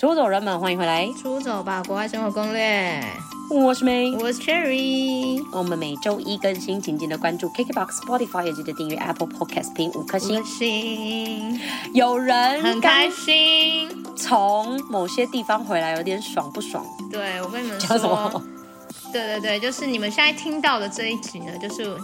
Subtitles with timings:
[0.00, 1.06] 出走人们，欢迎回来！
[1.12, 3.04] 出走吧，国外生活攻略。
[3.50, 5.44] 我是 May，我是 Cherry。
[5.52, 10.42] 我们每周一更新，请记得关注 KKBOX、Spotify，也记得订阅 Apple Podcast，评五颗星。
[10.42, 11.60] 星。
[11.92, 16.82] 有人很开心，从某些地方回来，有点爽不爽？
[17.12, 18.42] 对，我跟你们说，什么？
[19.12, 21.94] 对对对，就是你们现在听到的这一集呢，就是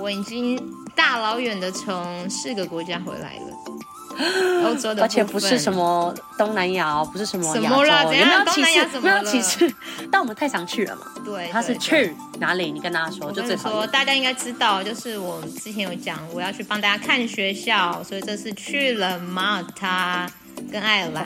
[0.00, 0.56] 我已经
[0.94, 3.75] 大老远的从四个国家回来了。
[4.64, 8.02] 欧洲的，而且不是什么东南亚，不是什么亚洲，什么啦？
[8.04, 9.22] 有没有东南亚怎么了？
[9.22, 9.72] 没有歧视，
[10.10, 11.02] 但我们太常去了嘛。
[11.24, 12.70] 对，他是去哪里？
[12.72, 20.30] 你跟大家说，就最说，大家应该知道，就是我之前有讲，我要去帮大家看学校，所以这次去了马耳他
[20.70, 21.24] 跟爱尔兰。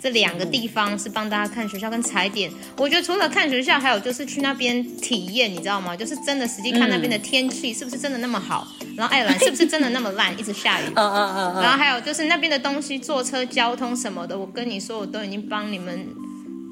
[0.00, 2.50] 这两个地方是帮大家看学校跟踩点。
[2.76, 5.96] 我觉得除了看学校，还有就是去那边体验，你知道吗？
[5.96, 10.84] 就是真的实际看那边的天气是不是真的那么好，然后爱尔兰是不是真的那么烂，一直下雨。
[10.96, 11.62] 嗯嗯嗯。
[11.62, 16.06] 然后还有就是那边的东西，坐车、交通什么的，我跟你说，我都已经帮你们，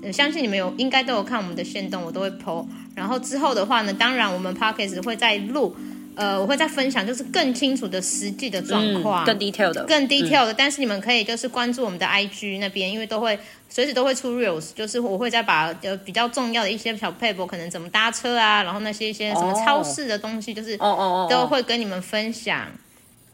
[0.03, 2.67] 呃，相信你们有应该都有看我们的线动，我都会 po。
[2.95, 5.77] 然后之后的话呢，当然我们 Podcast 会再录。
[6.19, 10.53] 呃，我会再分享，就是更清楚的实际的状况，嗯、更 detail 的，更 detail 的。
[10.53, 13.39] 嗯、但是你们可以就是关注我们的 IG 那边，因为都会
[13.69, 22.67] 随时都会出 reels，就是我会再把呃比较重要的一些小 paper，，可能怎么搭车啊，然后那些一些什么超市的东西，就是都会跟你们分享。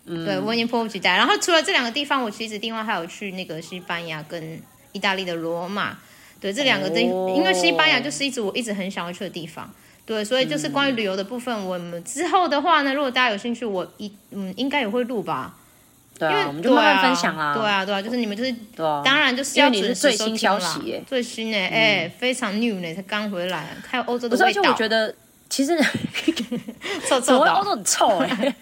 [0.05, 1.17] 嗯、对，我已经迫不及待。
[1.17, 4.61] 然后除了这两个地方，我其实另外还有去那个西班牙跟
[4.93, 5.97] 意大利的罗马。
[6.39, 9.73] 对，这两个地，哦、因为西班牙就是一直我一直很想要去的地方。
[10.07, 15.55] 对，所以就是关于旅游的部分，嗯、我们之后的话呢，如果大家有兴趣，我一嗯应该也会录吧。
[16.19, 17.55] 对啊，因为我们就慢慢分享啊。
[17.55, 18.55] 对啊，对啊，就是你们就是，
[19.05, 24.47] 当然就是要准时最新消息，最新呢哎，非常 new 呢，才刚回来，还有欧洲的味道。
[24.47, 25.13] 而且我觉得
[25.49, 25.77] 其实
[27.09, 28.55] 臭臭的，欧洲很臭哎。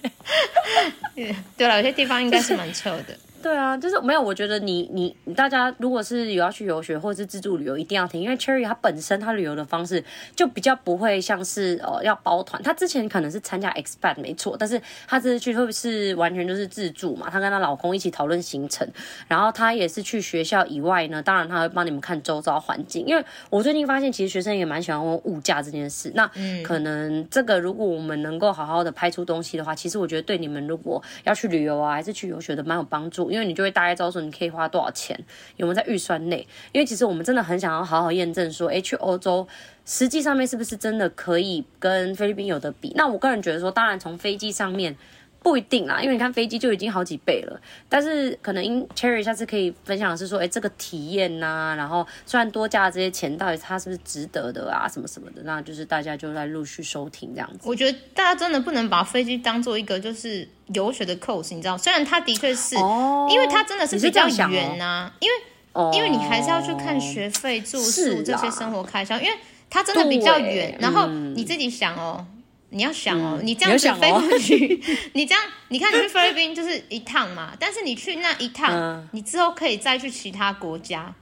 [1.56, 3.18] 对了，有些地方应该是蛮臭的。
[3.42, 4.22] 对啊，就是没有。
[4.22, 10.02] 我觉得你你大家如果是有要去游学或者是自助旅游，一定要听，因为 Cherry 他本身他旅游的方式
[10.36, 12.62] 就比较不会像是呃要包团。
[12.62, 17.28] 他之前可能是参加 Expat 没错，但是他这次去会不是完全就是自助嘛？
[17.28, 18.88] 他跟他老公一起讨论行程，
[19.26, 23.04] 然后他也是去学校以外呢，当然他会帮你们看周遭环境。
[23.06, 26.12] 因为我最近发现，其实学生也蛮喜欢问物价这件事。
[26.14, 26.30] 那
[26.62, 33.31] 可能这个如果我们能够好好的拍出东西的话，其实我觉得对你们如果要去旅游啊，还是去游学的蛮有帮助。
[33.32, 35.18] 因为你就会大概知道说你可以花多少钱，
[35.56, 36.46] 有没有在预算内？
[36.72, 39.48] 因为其实我们真的很想要好好验证说，诶，去欧洲
[39.84, 42.92] 实际上面是不是真的可以跟菲律宾有的比？
[42.94, 44.96] 那我个人觉得说，当然从飞机上面。
[45.42, 47.60] 不一定啦，因为你看飞机就已经好几倍了。
[47.88, 48.64] 但是可能
[48.94, 54.86] Cherry 下次可以分享的是说，哎，这个体验呐、啊，然后虽然多加了这些钱，到底它是不是值得的啊？
[54.88, 57.58] 什么什么的，那就是大家就在陆续收听这样子。
[57.64, 61.76] 我觉得大家真的不能把飞机当做一个就是游学的 course，你知道？
[61.76, 65.34] 虽然它的确是，哦、因为它真的是比较远呐、啊，因为、
[65.72, 69.32] 哦、因为你还是要去看学费、住宿这些生活开销，因为
[69.68, 70.76] 它真的比较远。
[70.78, 72.24] 然后你自己想哦。
[72.72, 81.14] 你要想哦，嗯、你这样子飞过去，哦、 你这样，你看你去菲律宾就是一趟嘛，但是你去那一趟，嗯、你之后可以再去其他国家，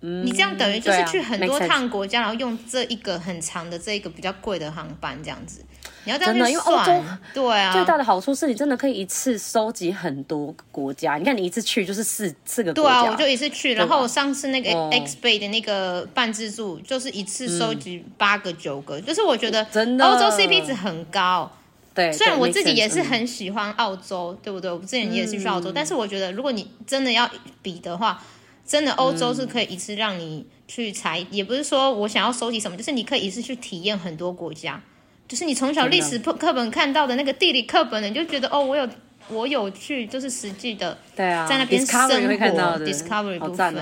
[0.00, 5.64] 嗯、你这样等于就是去很多趟国家，啊、然后用这一个很长的这一个比较贵的航班这样子。
[6.04, 11.16] 你要这样去算，因为欧洲对啊，最大的好处是你真的可以一次收集很多国家。
[11.16, 13.02] 你看，你一次去就是四四个国家。
[13.02, 21.50] 对啊，我就一次去，然后我上次那个 XPay 的那个半自助，就是一次收集八个九个，就是我觉得真的欧洲 CP 值很高。
[21.94, 24.70] 对，虽然我自己也是很喜欢澳洲，对不对？
[24.70, 27.30] 我之前也是去澳洲，但是我觉得如果你真的要
[27.60, 28.20] 比的话，
[28.66, 34.80] 真的欧洲是可以一次让你去采，也不是说我想要收集什么，就是你可以一次去体验很多国家。
[35.32, 38.86] 就是你从小历史课本看到的那个地理课本，你就觉得哦，我有
[39.28, 42.14] 我有去，就是实际的，对啊，在那边生活
[42.84, 43.74] ，Discovery 部分，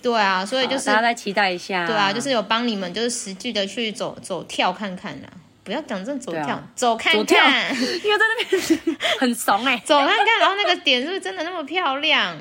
[0.00, 5.28] 对啊，所以就是大家再期待一下，对啊，就是有帮你们就是实际的去走走跳看看啦，
[5.62, 7.70] 不要讲这走跳，走看看，
[8.02, 12.34] 因为在那边 很怂哎，走看看，然后那个点是不是真的那么漂亮？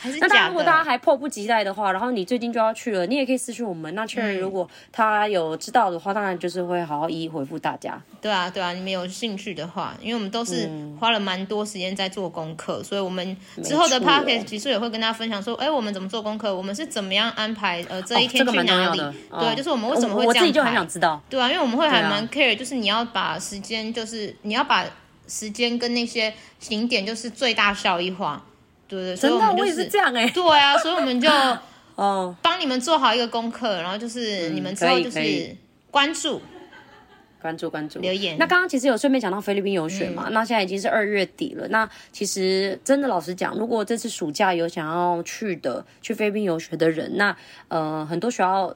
[0.00, 0.18] 还是？
[0.20, 3.94] 那如果大家还迫不及待的话，然后你最近就要去了，你也可以私讯我们。
[3.94, 8.00] 那 Cherry 如果他有知道的话，嗯、当然就是会好好一一回复大家。
[8.20, 19.00] 对啊，对啊，你们有兴趣的话，因为我们都是花了蛮多时间在做功课，嗯、所以我们之后的 Podcast 其实也会跟大家分享说，哎、欸，我们怎么做功课，我们是怎么样安排呃这一天去哪里？
[19.30, 21.20] 哦、对，就是我们为什么会这样自己就很想知道。
[21.28, 24.84] 对啊，因为我们会还蛮 care，就是你要把时间，就是你要把
[25.28, 28.42] 时间跟那些景点，就是最大效益化。
[28.90, 30.28] 对对，所以我们就是这样哎。
[30.30, 31.30] 对啊，所以我们就
[31.94, 35.56] 哦，帮你们做好一个功课，然后就是你们之后就是
[35.90, 36.42] 关注，
[37.40, 38.36] 关注关注留言。
[38.38, 41.68] 那刚刚其实有顺便讲到菲律宾游学嘛，嗯、那现在已经是二月底了。
[41.68, 47.36] 那其实真的老实讲，如果这次暑假有想要去的，去菲律宾游学的人，那
[47.68, 48.74] 呃很多学校。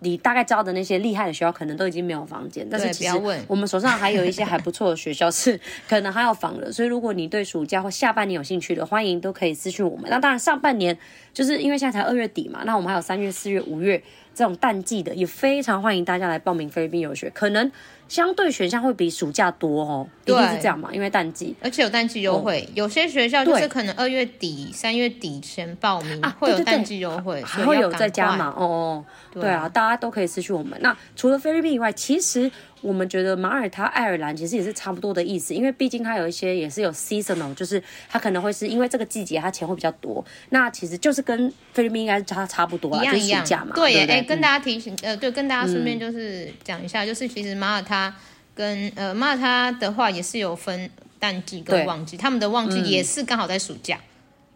[0.00, 2.66] 你大概知道的那些厉害的学校，可能都已经没有房间。
[2.70, 3.12] 但是其实
[3.46, 5.58] 我们手上还有一些还不错的学校是
[5.88, 6.72] 可能还有房的。
[6.72, 10.10] 所以如果你对暑假或下半年有兴趣的，欢迎都可以私讯我们。
[10.10, 10.96] 那当然上半年
[11.32, 14.02] 就是因为现在才二月底嘛，那我们还有三月、四月、五月
[14.34, 17.30] 这种淡季的，也非常欢迎大家来报名菲律宾游学。
[17.34, 17.70] 可能。
[18.10, 20.90] 相对选项会比暑假多哦，一定是这样嘛？
[20.92, 22.68] 因为淡季，而且有淡季优惠。
[22.74, 29.04] 有些学校就是可能二月底、三月底前报名啊，会有淡季优惠，还会有再加码哦哦。
[29.30, 30.76] 对啊，大家都可以私讯我们。
[30.82, 40.24] 那除了菲律宾以外，其实我们觉得马耳他、爱尔兰其实也是差不多的意思，因为毕竟它有一些也是有 seasonal，就是它可能会是因为这个季节它钱会比较多。
[40.50, 43.74] 那其实就是跟菲律宾应该差差不多，一样一样嘛。
[43.74, 48.14] 对，哎，跟大家提醒，呃，对，跟大家顺便就是讲一下，就是其实马耳他。
[48.52, 53.98] 跟呃，马耳他的话也是有分淡季跟旺季，他们的旺季也是刚好在暑假、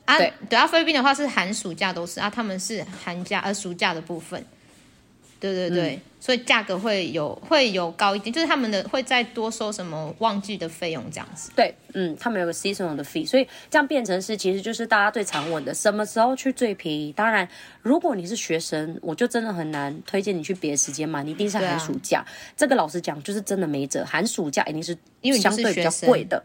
[0.05, 0.19] 嗯、啊。
[0.19, 4.45] 对，啊，菲律宾的话是寒暑假都是啊，他们是寒假而、呃、暑假的部分。
[5.53, 11.51] 对对对，嗯、所以价格会有会有高一点，就是他们的会再多收什么旺季的费用这样子。
[11.55, 17.13] 对，嗯，他们有个 seasonal 的 fee，所以这样变成是其实就是大家最常问的，什么时候去最便宜？
[17.13, 17.47] 当然，
[17.83, 22.21] 如果你是学生，我就真的很难推荐你去别的时间嘛，你一定是寒暑假。
[22.21, 22.27] 啊、
[22.57, 26.43] 这个老实讲，就是真的没辙，寒暑假一定是因为相对比较贵的。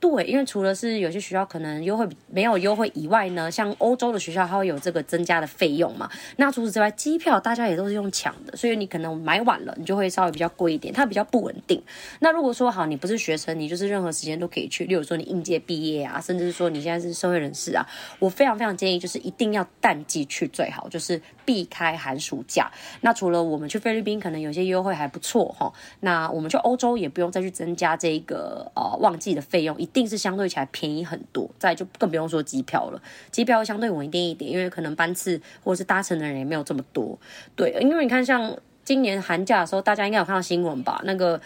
[0.00, 6.08] 对，因为除了是有些学校可能优惠没有优惠以外呢，像欧洲的学校它会有这个增加的费用嘛。
[6.36, 11.82] 那除此之外，机票大家也都是用抢的，所以你可能买晚了，你就会稍微比较贵一点，它比较不稳定。
[12.20, 17.84] 那如果说好，你不是学生，你就是任何时间都可以去，例如说你应届毕业啊，甚至是说你现在是社会人士啊，
[18.20, 22.70] 我非常非常建议就是一定要淡季去最好，就是避开寒暑假。
[23.00, 29.76] 那除了我们去菲律宾可能有些优惠还不错哈，那我们去欧洲也不用再去增加这个呃旺季的费用。
[29.88, 33.00] 一定是相对起来便宜很多，再就更不用说机票了，
[33.30, 37.18] 机票相对稳定一点，因为可能班次或者是搭乘的人也没有这么多。
[37.56, 38.54] 对，因为你看，像
[38.84, 41.00] 今年寒假的时候，大家应该有看到新闻吧？
[41.04, 41.40] 那个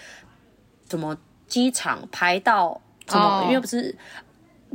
[0.90, 1.16] 什么
[1.46, 3.48] 机场排到什么，oh.
[3.48, 3.94] 因为不是。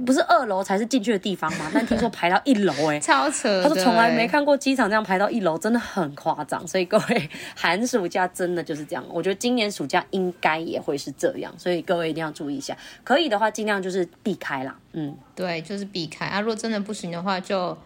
[0.05, 1.69] 不是二楼才是进去的地方嘛？
[1.73, 3.63] 但听说排到一楼，哎，超扯！
[3.63, 6.65] 他说从来没看过机场这样排到一楼，真的很夸张。
[6.67, 9.03] 所以各位寒暑假真的就是这样。
[9.09, 12.77] 我觉得今年暑假应该也会是这样，所以各位一定要注意一下。
[13.03, 14.75] 可以的话，尽量就是避开啦。
[14.93, 16.39] 嗯，对，就是避开啊。
[16.39, 17.77] 如果真的不行的话，就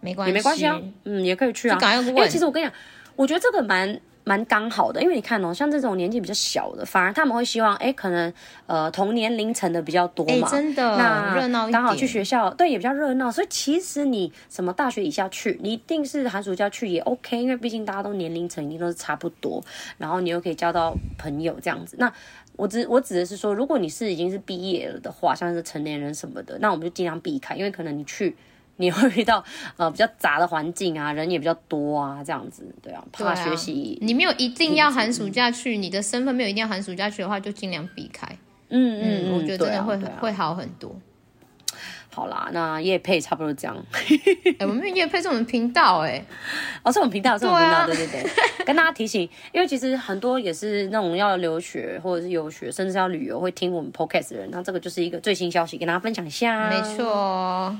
[0.00, 0.80] 没关系，也没关系啊。
[1.04, 1.78] 嗯，也可以去啊。
[2.06, 2.74] 因为其实我跟你讲，
[3.16, 4.00] 我觉得这个蛮。
[4.28, 8.30] 蛮刚好的，因为你看哦，像这种年纪比较小的，反而他们会希望，哎，可能
[8.66, 13.32] 呃同年龄层的比较多嘛，真的，那热闹刚好去学校，对，也比较热闹。
[13.32, 19.64] 所以其实你什么大学以下去，你一定是寒暑假去也 OK，因为毕竟大家都年龄层一定都是差不多，
[19.96, 21.96] 然后你又可以交到朋友这样子。
[21.98, 22.12] 那
[22.56, 28.36] 我指我指的是说，如果你是已经是毕业了的话，像是成年人什么的，那我们就尽量避开，因为可能你去。
[28.78, 29.44] 你会遇到
[29.76, 34.04] 呃比较杂的环境啊，人也比较多啊，这样子，对啊，怕学习、啊。
[34.04, 38.26] 你没有一定要寒暑假去，嗯、你的身份没有一定要寒暑假去的话，就尽量避开。
[38.70, 40.96] 嗯嗯，嗯我觉得真的会、啊啊、会好很多。
[42.10, 43.76] 好啦，那叶配差不多这样。
[43.92, 44.00] 哎、
[44.58, 46.24] 欸，我们叶配是我们频道哎、欸，
[46.82, 48.64] 哦，是我们频道，是我们频道，对、啊、对对对。
[48.64, 49.22] 跟大家提醒，
[49.52, 56.68] 因为其实很多也是那种要留学或者是游学，甚至是要旅游会听我们 podcast 的人，那这个就是一个最新消息，跟大家分享一下。
[56.68, 57.76] 没错。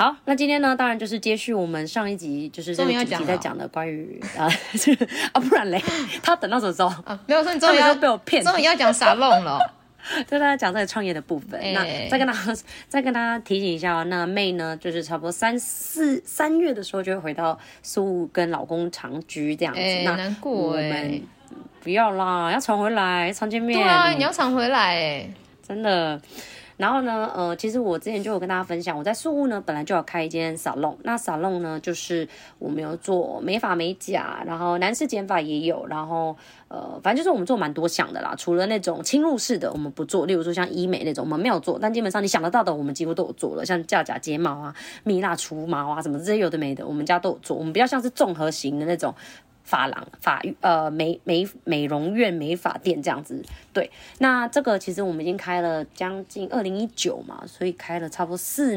[0.00, 4.48] 好，那今天呢，当然就是接续我们上一集，就是这个主题在讲的关于啊
[5.34, 5.78] 啊，不然嘞，
[6.24, 6.88] 他等到什么时候？
[7.04, 9.58] 啊，没有说你终于要被我骗，终于要讲沙龙了，
[10.26, 11.60] 跟大家讲这个创业的部分。
[11.60, 19.80] 欸、那再跟大家再跟大家提醒一下哦，那 May 呢，就是差不多三四三月的时候就会回到苏跟老公长居这样子。
[19.82, 21.22] 欸、那难过哎、欸，
[21.82, 23.78] 不要啦，要常回来，常见面。
[23.78, 25.28] 对啊，你要常回来
[25.62, 26.18] 真的。
[26.80, 32.26] 然后呢，呃，其实我之前就有跟大家分享，我在宿雾呢本来就要开一间沙龙，那沙龙呢就是
[32.58, 36.34] 我们有做美发美甲，然后男士剪发也有，然后
[36.68, 38.34] 呃，反正就是我们做蛮多项的啦。
[38.34, 47.54] 除了那种侵入式的我们不做，例如说像医美那种我们没有做，但基本上你想得到的我们几乎都有做了，像架甲睫毛啊、蜜蜡除毛啊什么这些有的没的，我们家都有做。
[47.54, 49.14] 我们比较像是综合型的那种。
[49.64, 53.90] 发廊、发呃美美美容院、美发店这样子，对。
[54.18, 58.74] 那这个其实我们已经开了将近二零一九嘛，所以开了差不多四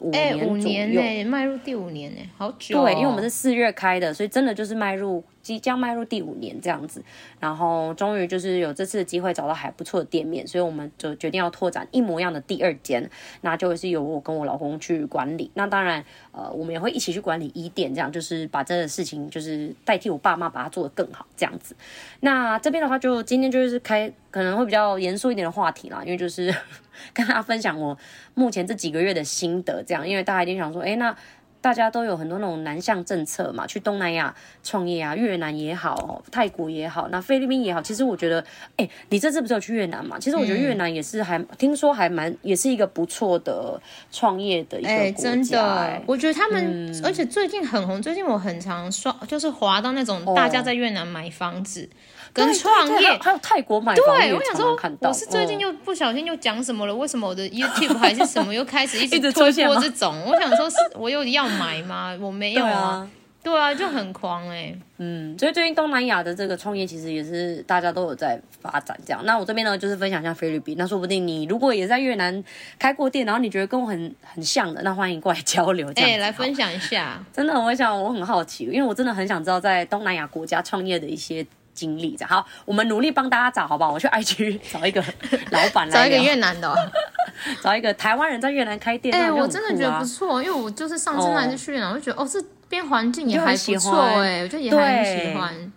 [0.00, 2.84] 五年左右，欸、五年呢，迈入第五年呢，好久、哦。
[2.84, 5.22] 对，因为我们是四月开的，所以真的就是迈入。
[5.48, 7.02] 即将迈入第五年这样子，
[7.40, 13.08] 然后终于就是有这次的机会找到还不错的店面，所以我们就决定要拓展一模一样的第二间，
[13.40, 15.50] 那就是由我跟我老公去管理。
[15.54, 21.74] 那当然，呃，我们也会一起去管理一店，这样就是把这个事情就是代替我爸妈把它做得更好这样子。
[22.20, 26.54] 那这边的话，就今天就是开可能会比较严肃一点的话题啦，因为就是
[27.14, 27.96] 跟大家分享我
[28.34, 31.16] 目前这几个月的心得，这样，因为大家一定想说，哎，那。
[31.60, 37.82] 大家都有很多那种南向政策嘛，去东南亚创业啊，越南也好，泰国也好，那菲律宾也好。
[37.82, 38.40] 其实我觉得，
[38.76, 40.18] 哎、欸，你这次不是有去越南嘛？
[40.18, 43.80] 其实我觉得越南也是还、嗯、听说还蛮，也是一个不错的
[44.12, 45.22] 创业的一个国家。
[45.22, 48.00] 真的，我觉得他们，嗯、而且最近很红。
[48.00, 51.88] 最近我很常刷，就是滑到那种大家在越南买房子。
[51.92, 51.96] 哦
[52.32, 56.94] 跟创业，还有泰国买房，对，我想说，我是最近又不小心又讲什么了？
[56.94, 60.22] 为什么我的 YouTube 还是什么又开始一直 推播这种？
[60.26, 62.16] 我想说，是我有要买吗？
[62.20, 63.08] 我没有啊，
[63.42, 64.78] 对啊，就很狂哎、欸。
[64.98, 69.20] 嗯，所以最近东南亚的这个创业其实也是大家都有在发展这样。
[69.24, 70.76] 那我这边呢，就是分享一下菲律宾。
[70.76, 72.44] 那说不定你如果也在越南
[72.78, 77.24] 开过店，然后你觉得跟我很很像的，那欢迎过来 交流，这样、欸、来分享一下。
[77.32, 81.46] 真的，我想我很好奇，因为我真的很想知道在东南亚国家创业的一些。
[81.78, 83.92] 经历这样好，我们努力帮大家找，好不好？
[83.92, 85.00] 我去 IG 找一个
[85.52, 86.74] 老板来，找一个越南的，
[87.62, 89.14] 找一个台湾人在越南开店。
[89.14, 95.72] 哎、欸，我真的觉得不错，因为我就是上次那次去越南，我就觉得哦，这边环境也还不错，哎，我觉得也很喜欢。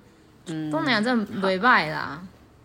[0.48, 2.20] 嗯，东南亚真的没败啦。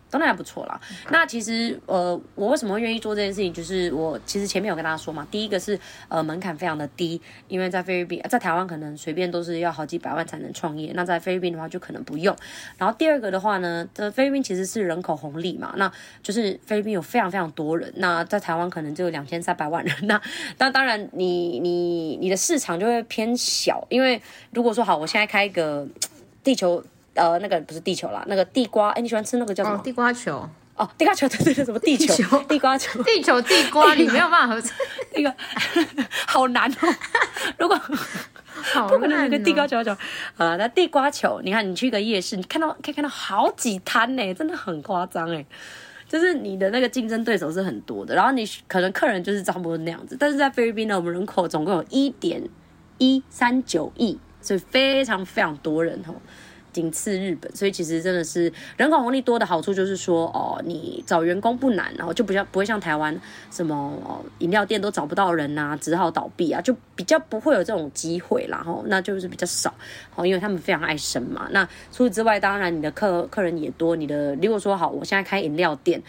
[0.09, 0.79] 当然还不错啦。
[1.09, 3.53] 那其实，呃，我为什么会愿意做这件事情？
[3.53, 12.35] 就是我其实前面有跟大家说嘛，第一个是呃门槛非常的低，因为在菲律宾，在台湾可能随便都是要好几百万才能创业，那在菲律宾的话就可能不用。
[12.77, 15.91] 然后第二个的话呢，这菲律宾其实是人口红利嘛，那
[16.23, 20.21] 就是菲律宾有非常非常多人，那在台湾可能只有两千三百万人，那
[20.57, 24.21] 那当然你你你的市场就会偏小，因为
[24.51, 25.87] 如果说好，我现在开一个
[26.43, 26.83] 地球。
[27.17, 29.77] 呃，那个不是地球啦，那个地瓜，哎，你喜欢吃那个叫什么？
[29.77, 30.49] 哦、地瓜球。
[30.75, 32.13] 哦，地瓜球， 对对对，什么地球？
[32.13, 33.01] 地，球地瓜球。
[33.01, 34.71] 地球地瓜，你没有办法合成。
[35.15, 35.35] 那个
[36.27, 36.95] 好难哦。
[37.57, 37.75] 如果
[38.73, 39.91] 好不可能有个地瓜球球。
[40.37, 45.43] 啊，那地瓜球，你看你去一个夜市，你看到可以看到好几摊呢，真的很夸张哎。
[46.07, 50.15] 就是你的那个竞争对手是很多的，然后你可能客人就是差不多那样子。
[50.19, 52.41] 但是在菲律宾呢，我们人口总共有一点
[52.99, 56.13] 一三九亿，所以非常非常多人哦。
[56.77, 63.19] 仅次日本，所以其实真的是人口红利多的好处就是说，哦，你找员工不难，然后就比较不会像台湾
[63.49, 69.73] 什么哦饮料店都找不到人呐、啊，只好倒闭啊，就比较不会有这种机会，然后那就是比较少，
[70.15, 71.47] 哦，因为他们非常爱生嘛。
[71.49, 75.99] 那除此之外，当然你的客客人也多，你的如果说好，我现在开饮料店，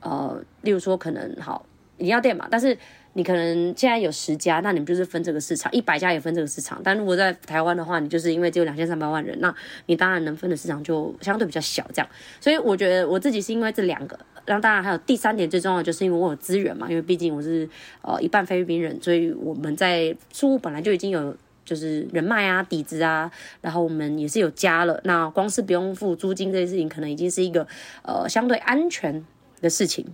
[0.00, 1.66] 呃，例如说可能好
[1.98, 2.78] 饮料店嘛，但是。
[3.16, 6.80] 你可能现在有十家，那你们就是分这个市场；一百家也分这个市场。
[6.84, 9.54] 但如果在台湾的话，你就是因为只有两千三百万人，那
[9.86, 11.84] 你当然能分的市场就相对比较小。
[11.92, 12.08] 这样，
[12.40, 16.88] 所以我觉得我自己是因为这两个，让当然还有第三点最重要，就是因为我有资源嘛。
[16.90, 17.68] 因为毕竟我是
[18.02, 23.30] 呃一半菲律宾人，所以我们在宿雾本来就已经有就是人脉啊、底子啊，
[23.60, 25.00] 然后我们也是有家了。
[25.04, 27.64] 那光是不用付租金这件事情，可能已经是一个
[28.02, 29.24] 呃相对安全
[29.60, 30.04] 的事情。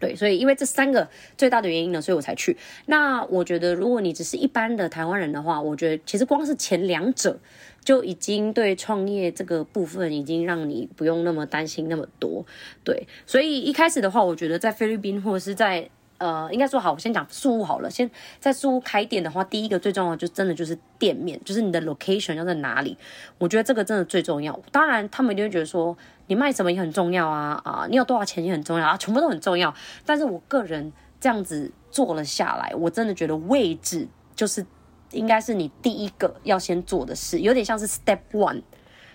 [0.00, 2.56] 对，所以因为这三个最大的原因呢，所以我才去。
[2.86, 7.38] 那我觉得，如果你只是一般的台湾人的话，我觉得其实光是前两者
[7.84, 12.44] 就已经对创业这个部分已经让你不用那么担心那么多。
[12.84, 15.88] 对，所以一开始的话，我觉得在菲律宾或者是在。
[16.18, 17.88] 呃，应该说好，我先讲宿屋好了。
[17.88, 18.10] 先
[18.40, 22.98] 在宿屋开店的话，第一个最重要的就真的就是店面，就是你的 location 要在哪里。
[23.38, 24.58] 我觉得这个真的最重要。
[24.72, 25.96] 当然，他们一定会觉得说
[26.26, 29.72] 你卖什么也很重要啊啊，你有多少钱也很重要啊，全部都很重要。
[30.04, 34.66] 但是我个人这样子做了下来，我真的觉得位置就是
[35.12, 38.60] 应该是你第一个要先做的事，有点像是 step one，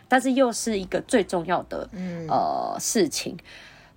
[0.08, 1.90] 但是又是一个最重要的
[2.30, 3.38] 呃事情。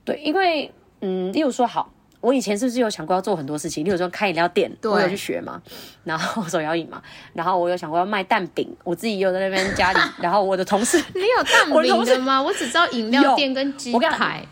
[0.05, 0.73] 对，因为
[1.03, 1.93] 嗯，例如说好。
[2.27, 3.85] 我以前是不是有想过要做很多事情？
[3.85, 5.63] 例如说开饮料店，我有去学嘛，
[6.03, 7.01] 然后手摇饮嘛，
[7.33, 12.43] 然后我有想过要卖蛋饼，我自己又在那边家里， 然后我的同事，你有蛋饼的吗？
[12.43, 14.45] 我，我只知道饮料店跟鸡排。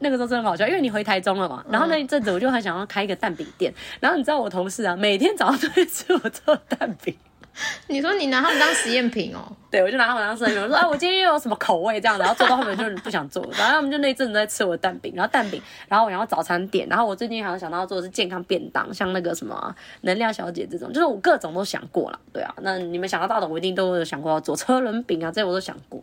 [0.00, 7.14] 那个时候真的好笑，因为你回台中了嘛，然后那一阵子我就很想要开一个蛋饼店，然后你知道我同事啊，每天早上都会吃我做的蛋饼。
[7.88, 9.40] 你说你拿他们当实验品哦？
[9.70, 10.62] 对，我就拿他们当实验品。
[10.62, 13.50] 我说，啊，我今天又有什么口味这样子，然后做到后面就 不想做了。
[13.58, 22.18] 然后他们就那一阵子在吃我的蛋饼，然后蛋饼，然后我想要早餐点，然后我最近好像想到要做的是健康便当，像那个什么能量小姐这种，就是我各种都想过了。
[22.32, 26.02] 对啊，那你们想到大的，我一定都有想过要做车轮饼啊，这些我都想过。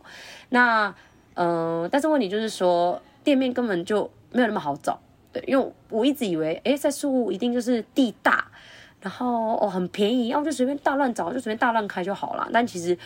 [0.50, 0.94] 那
[1.34, 4.98] 嗯、但是问题就是说，店面根本就没有那么好找。
[5.32, 8.47] 对，因为我一直以为，哎，在树屋一定就是地大。
[9.00, 12.48] 然后哦，很便宜，要、不、就随便大乱找，就随便大乱开就好了。
[12.52, 12.96] 但其实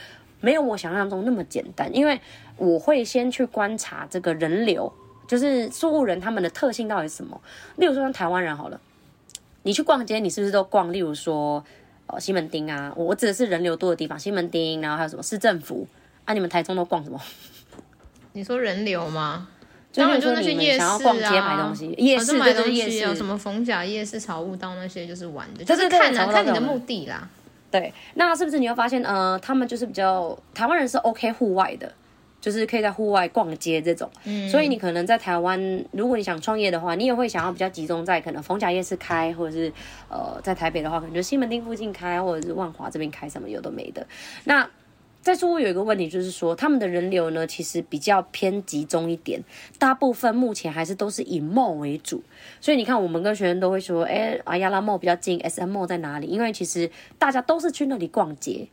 [0.40, 2.20] 没有我想象中那么简单，因为
[2.56, 4.92] 我会先去观察这个人流，
[5.28, 7.40] 就是宿务人他们的特性到底是什么。
[7.76, 8.80] 例如说像台湾人好了，
[9.62, 10.92] 你去逛街，你是不是都逛？
[10.92, 11.62] 例如说，
[12.06, 15.86] 呃，西门町啊，我指的是人流多的地方，西门町，然后还有什么市政府
[16.24, 16.32] 啊？
[16.32, 17.20] 你们台中都逛什么？
[18.32, 19.48] 你说人流吗？
[19.92, 27.28] 就当然就那些夜市啊，逛街买东西，夜市买东西有什么逢甲夜市、草悟道那些，就是玩的，就是看啊，看你的目的啦。
[27.70, 31.90] 对，那是不是你会发现，呃，他们就是比较台湾人是 OK 户外的，
[32.38, 34.10] 就是可以在户外逛街这种。
[34.24, 35.58] 嗯，所以你可能在台湾，
[35.90, 39.72] 如果你想创业的话，你也会想要比较集中在可能逢甲夜市开，或者是
[40.10, 44.06] 呃，在台北的话，可能就西门町附近开，或者是万华这边开，什么有的没的。
[44.44, 44.68] 那
[45.22, 49.40] 再说，我有一个问题，就是说他们的人流呢，其实比较偏集中一点，
[49.78, 52.24] 大部分目前还是都是以 mall 为主。
[52.60, 56.26] 所以你看，我们跟学生都会说，哎，阿亚拉 mall 比较近，SM mall 在哪里？
[56.26, 58.66] 因为其实大家都是去那里逛街，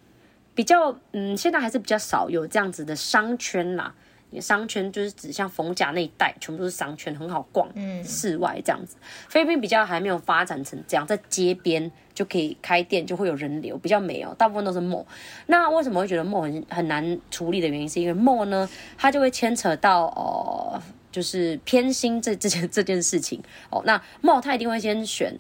[0.55, 3.93] 比较嗯，现在还是比较少有这样子的商圈啦。
[4.39, 7.67] 商圈就是指向逢甲那一带，全部都是商圈，很好逛。
[7.73, 15.05] 嗯，室外这样子，菲律宾比较还没有发展成这样，在街边就可以开店，就会有人流，比较没有，大部分都是 mall。
[15.47, 20.81] 那为什么会觉得 mall 很很难处理的原因，是因为 mall 呢，它就会牵扯到哦、呃，
[21.11, 23.81] 就是偏心这这件这件事情哦。
[23.85, 25.35] 那 mall 它一定会先选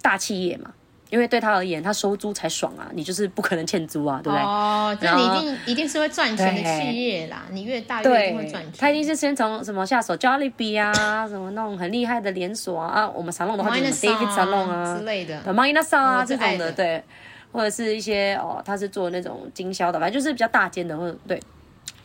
[0.00, 0.74] 大企业嘛。
[1.12, 2.88] 因为对他而言，他收租才爽啊！
[2.94, 4.42] 你就是不可能欠租啊，对不对？
[4.42, 7.42] 哦，那你一定一定是会赚钱的企业啦。
[7.50, 8.72] 你越大越一定会赚钱。
[8.78, 17.04] 他一定是先从什么下手，Jollibee 啊，什么那种很厉害的连锁啊，啊，我们沙龙的话就是 David Salon 啊之类的，对，Marina Sal 啊这种的，对，
[17.52, 21.38] 或者是一些哦，他是做那种经销的，反正就是比较大间的，或者对。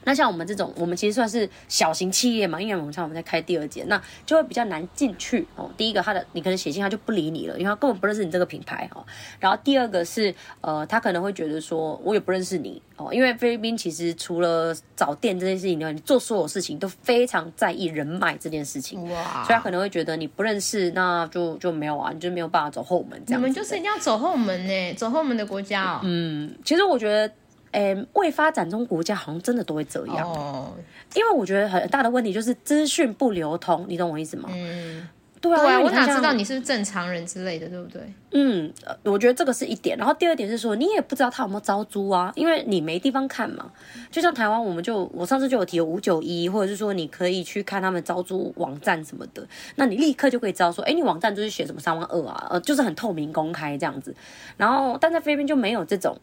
[0.08, 5.70] 那像我们这种，我们其实算是小型企业嘛，因为我们像我们在开第二间，那就会比较难进去哦。
[5.76, 9.06] 第一个，他的你可能写信他就不理你了，因为他根本不认识你这个品牌哦。
[9.38, 19.04] 然后第二个是，呃，他可能会觉得说，我也不认识你哦，因为菲律宾其实除了找店这件事情以外，你做所有事情都非常在意人脉这件事情。
[19.12, 19.44] 哇！
[19.44, 23.42] 所以他可能会觉得你不认识，那就就没有啊，你就没有办法走后门这样。
[23.42, 26.00] 你们就是一定要走后门呢，走后门的国家哦。
[26.04, 27.30] 嗯，其实我觉得。
[27.78, 30.70] 诶，未发展中国家好像真的都会这样，oh.
[31.14, 34.50] 因为我觉得很大的问题就是资讯不流通，你懂我意思吗？
[34.52, 35.08] 嗯，
[35.40, 38.02] 对啊，对啊，我哪知道你是不是正常人之类的，对不对？
[38.32, 43.72] 嗯，我觉得这个是一点，然后第二点是说，你也不知道他有没有招租啊，因为你没地方看嘛。
[44.10, 54.16] 就像台湾，我们就我上次就有提五九一，或者是说你可以去看他们招租网站什么的，那你立刻就可以知道说，哎，你网站就是写什么三万二啊，呃，就是很透明公开这样子。
[54.58, 56.18] 然后，但在菲律宾就没有这种。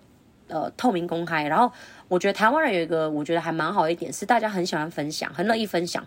[0.54, 1.68] 呃，透明公开，然后
[2.06, 6.06] 我觉得台湾人有一个我觉得还蛮好的一点是，大家很喜欢分享，很乐意分享。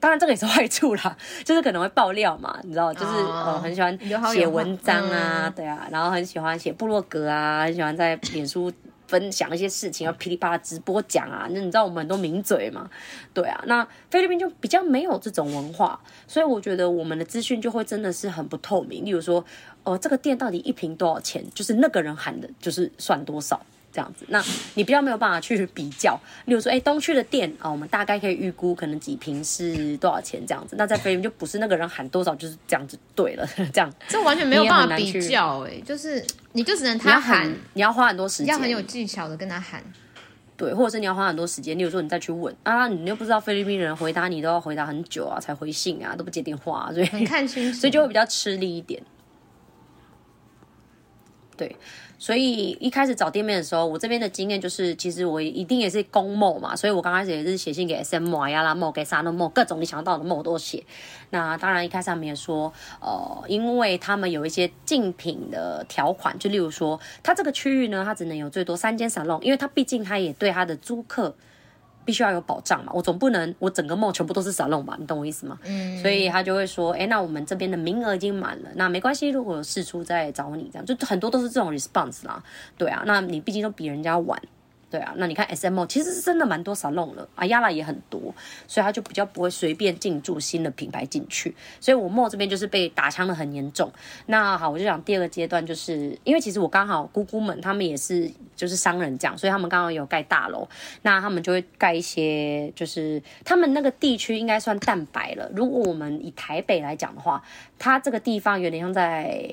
[0.00, 3.96] 当然这个也是坏处啦， 就是可能会爆料嘛，你知道，就是、哦、呃很喜欢
[4.32, 8.72] 写文章啊，嗯、对啊，然后很喜欢写部落格啊，很喜欢在脸书
[9.06, 11.46] 分享一些事情，要噼里啪啦直播讲啊。
[11.50, 12.88] 那你知道我们很多名嘴嘛，
[13.34, 19.04] 对啊，那菲律宾就比较没有这种文化，所以我觉得我们的资讯就会真的是很不透明。
[19.04, 19.38] 例如说，
[19.84, 21.44] 哦、呃，这个店到底一瓶多少钱？
[21.54, 23.60] 就是那个人喊的，就是算多少。
[23.92, 24.42] 这样子，那
[24.74, 26.18] 你比较没有办法去比较。
[26.46, 30.76] 例如说，哎，东区的店啊，我们大概可以预估可能几瓶是多少钱这样子。
[30.76, 39.82] 那在 菲律宾就不是那个人喊多少就是这样子对了， 这样这完全没有办法比较哎，就是你就只能他喊，你要，花很多时间，要很有技巧的跟他喊，
[40.56, 41.78] 对，或者是你要花很多时间。
[41.78, 49.02] 例如说，你再去问啊，你又不知道菲律宾人回答你都要回答很久啊，才回信啊，都不接电话，所以很看清楚， 所以就会比较吃力一点，
[51.56, 51.76] 对。
[52.22, 60.84] 所以一开始找店面的时候，我这边的经验就是，其实我一定也是公贸嘛，所以我刚开始也是写信给 SM mall 呀、拉 MO、给沙诺 mall，各种你想到的 MO 都写。
[61.30, 71.34] 那当然一开始他们也说，呃，因为他们有一些竞品的条款，就例如说，它这个区域呢，它只能有最多三间沙龙，因为它毕竟它也对它的租客。
[72.04, 75.58] 必须要有保障嘛，我总不能我整个 mall 全部都是沙龙吧，你懂我意思吗？
[75.64, 82.42] 嗯，所以他就会说，哎，那我们这边的名额已经满了，那没关系，如果有事出再找你，这样就很多都是这种 response 啦，
[82.76, 84.40] 对啊，那你毕竟都比人家晚。
[84.92, 88.20] 对啊，那你看 S M O 其实是真的蛮多 salon 了，啊，Ayala 也很多，
[88.68, 91.56] 所以他就比较不会随便进驻新的品牌进去。
[91.80, 93.90] 所以我 mall 这边就是被打枪的很严重。
[94.26, 100.68] 那好，我就讲第二个阶段，就是因为其实我刚好姑姑们他们也是就是商人这样，所以他们刚好有盖大楼，
[101.00, 105.50] 那他们就会盖一些，就是他们那个地区应该算蛋白了。
[105.54, 107.42] 如果我们以台北来讲的话，
[107.82, 109.44] 它这个地方有点像在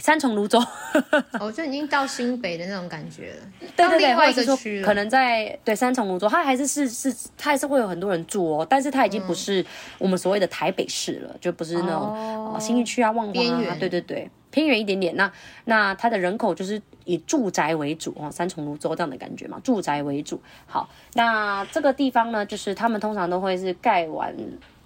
[0.00, 0.58] 三重芦洲，
[1.38, 3.68] 哦，就已经到新北的那种感觉了。
[3.76, 9.62] 对 对对，或者是说可能在对三重芦洲，它还是是是，它还是会有很多人住哦，但是它已经不是
[9.98, 15.14] 我们所谓的台北市了，嗯、就不是那种、哦、新一区啊、万华啊，对对对，偏远一点点。
[15.14, 15.30] 那
[15.66, 20.40] 那它的人口就是以住宅为主哦，三重芦洲这样的感觉嘛，住宅为主。
[20.66, 24.34] 好，那这个地方呢，就是他们通常都会是盖完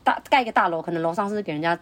[0.03, 1.79] 大盖一个大楼，可能楼上是给人家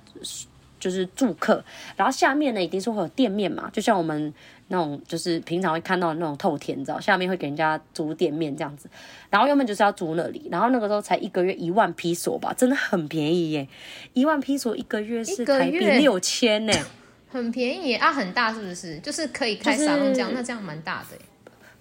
[0.84, 1.64] 就是住客，
[1.96, 4.32] 然后下面呢一定是会有店面嘛，就像我们。
[4.68, 8.88] 那种就是平常会看到的那种透天，你知道，下面会给人家租店面这样子，
[9.28, 13.68] 然后原本就是要租那里，然后那个时候才一个月一万披索吧，真的很便宜耶，
[14.14, 16.72] 一万披索一个月是台币六千呢，
[17.30, 18.98] 很便宜啊，很大是不是？
[19.00, 21.18] 就是可以开沙龙这样，那这样蛮大的。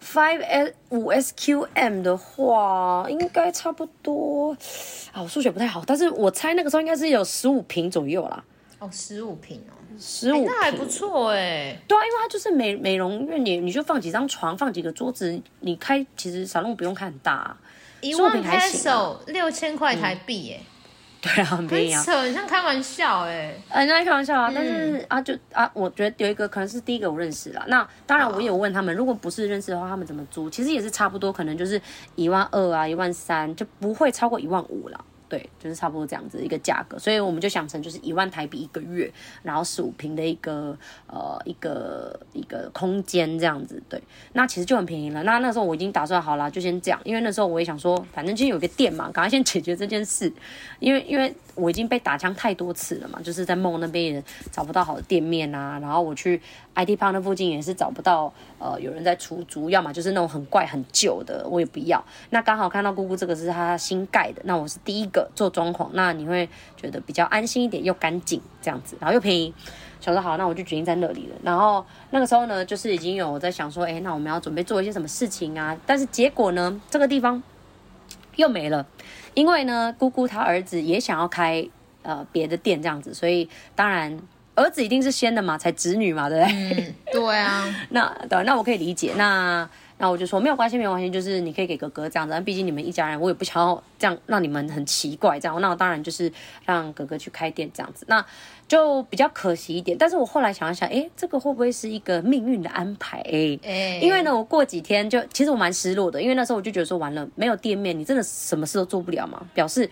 [0.05, 4.51] Five S 五 SQM 的话，应该差不多
[5.13, 8.43] 啊，我数学不太好，但是我猜那个时候应该是有十五平左右啦。
[8.83, 9.73] 哦，十五平哦。
[9.97, 11.79] 十五、欸，那还不错哎、欸。
[11.87, 17.57] 对啊，因为它就是美美容院，你你就放几张床，放几个桌子，你开其实沙龙不用开很大、啊，
[18.01, 20.65] 一万 peso 六千块台币哎、欸嗯。
[21.21, 22.03] 对啊，很便宜啊。
[22.03, 23.79] 扯，你像开玩笑哎、欸。
[23.79, 27.63] 人家在开玩笑啊，但是、嗯、啊，就啊，我觉得有一个可能是第一个我认识了。
[27.67, 30.49] 那当然我也有问他们，如果不是认识的话，他们怎么租？
[30.49, 31.81] 其实也是差不多，可能就是
[32.15, 35.05] 一万二啊，一万三，就不会超过一万五了。
[35.33, 43.81] 对，就是差不多这样子一个价格，所以我们就想成就是一万台币一个月，然后十五坪的一个呃一个一个空间这样子。
[43.89, 43.99] 对，
[44.33, 45.23] 那其实就很便宜了。
[45.23, 50.31] 那那时候我已经打算好了，就先这样，因为那时候我也想说，反正今天有个店嘛，赶快先解决这件事，
[50.79, 51.35] 因为因为。
[51.55, 56.41] 我已经被打枪太多次了嘛，就是在梦那边也找不到好的店面啊，然后我去
[56.73, 62.03] IT Park 那附近也是找不到呃有人在出租，要么就是那种很怪很旧的，我也不要。
[62.31, 69.53] 那刚好看到姑姑这个是他新盖的，那我是第一个做装潢，那你会觉得比较安心一点，又干净这样子，然后又便宜。
[69.99, 71.35] 想说好，那我就决定在那里了。
[71.43, 75.77] 然后那个时候呢，就是已经有我在想说，哎，那我们要准备做一些什么事情啊？
[75.85, 77.41] 但是结果呢，这个地方
[78.35, 78.85] 又没了。
[79.33, 81.65] 因为呢，姑姑她儿子也想要开
[82.01, 84.19] 呃别的店这样子，所以当然
[84.55, 86.53] 儿子一定是先的嘛，才子女嘛，对不对？
[86.53, 87.75] 嗯，对啊。
[87.91, 89.13] 那对，那我可以理解。
[89.15, 89.69] 那
[90.03, 92.37] 那我就说没有关系，没有关系，就是你可以给哥哥这样子。
[92.41, 95.61] 毕竟你们一家人，我也不想要这样让你们很奇怪这样。
[95.61, 96.29] 那我当然就是
[96.65, 98.05] 让哥哥去开店这样子。
[98.09, 98.25] 那
[98.67, 99.97] 就比较可惜一点。
[99.97, 103.21] 但是我后来想一想，哎，这个会不会是一个命运的安排？
[103.21, 103.57] 哎，
[104.01, 109.41] 因为呢，我过几天就其实我蛮失落的，因为那时候我就觉得说完了，没有店面，你真的什么事都做不了嘛。
[109.53, 109.89] 表示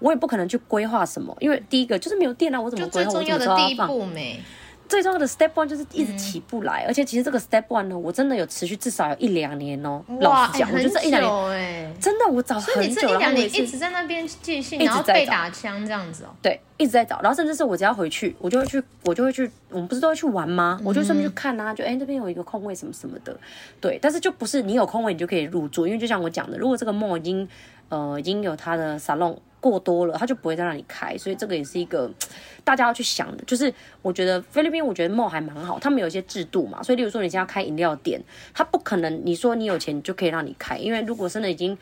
[0.00, 3.10] 我也不可能去规划什么，因为第一个就是没有店啊，我怎么规划？
[3.12, 4.40] 最重要的第一步没。
[4.88, 10.02] 最重要的 step one 就是一直起不来，嗯、而且其实这个 step one 呢，我真的有持续至少有一两年哦。
[10.20, 16.28] 老实讲，我觉得这一两年，哎，真的我找很久，所以你这一两年一直在那边寄信，然后被打枪这样子哦。
[16.42, 20.78] 对，一直在找，然后甚至是我只要回去，我就会去，我就会去，我们不是都会去玩吗？
[20.84, 23.34] 我就顺便去看啊，就哎这边有一个空位什么什么的，
[23.80, 23.98] 对。
[24.02, 27.48] 但是就不是你有空位你就可以入住，因为就像我讲的，如果这个 mall 已经
[27.92, 32.10] 呃已经有它的 salon 过多了，他就不会再让你开，所以这个也是一个
[32.64, 33.44] 大家要去想的。
[33.44, 36.82] 就是我觉得菲律宾，我觉得 mall 还蛮好，他们有一些制度嘛。
[36.82, 38.20] 所以，例如说你现在开饮料店，
[38.54, 41.76] 他不可能你说你有钱就可以让你开，因为如果真的已经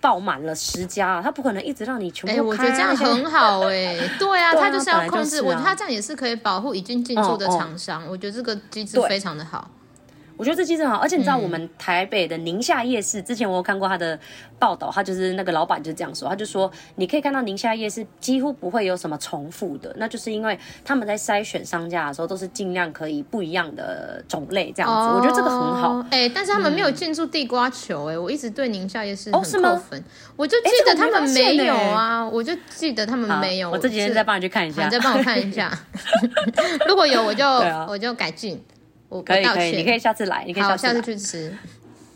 [0.00, 2.32] 爆满了十家，他不可能一直让你全部开。
[2.32, 4.10] 哎、欸，我觉得这样很好哎、 欸。
[4.18, 8.06] 对啊，他就是要控制，我觉得他这样也是可以保护已经进驻的厂商。
[8.08, 9.68] 我觉得这个机制非常的好。
[10.36, 14.18] 我觉得这机制很好，而且你知道我们台北的宁夏夜市，嗯、之前我有看过他的
[14.58, 26.00] 报道，他就是那个老板就这样说，他就说你可以看到宁夏夜市几乎不会有什么重复的，那就是因为他们在筛选商家的时候都是尽量可以不一样的种类这样子，哦、我觉得这个很好。
[26.10, 30.04] 哎、欸，但是他们没有进驻地瓜球、欸，哎、嗯，我一直对宁夏夜市很扣分，哦、
[30.36, 33.70] 我就记得他们没有啊，我就记得他们没有。
[33.70, 35.70] 我这几天再帮你去看一下，你再帮我看一下，
[36.88, 38.60] 如果有我就、啊、我就改进。
[39.22, 41.56] 可以可以，你可以下次来，你可以下次，下次去吃。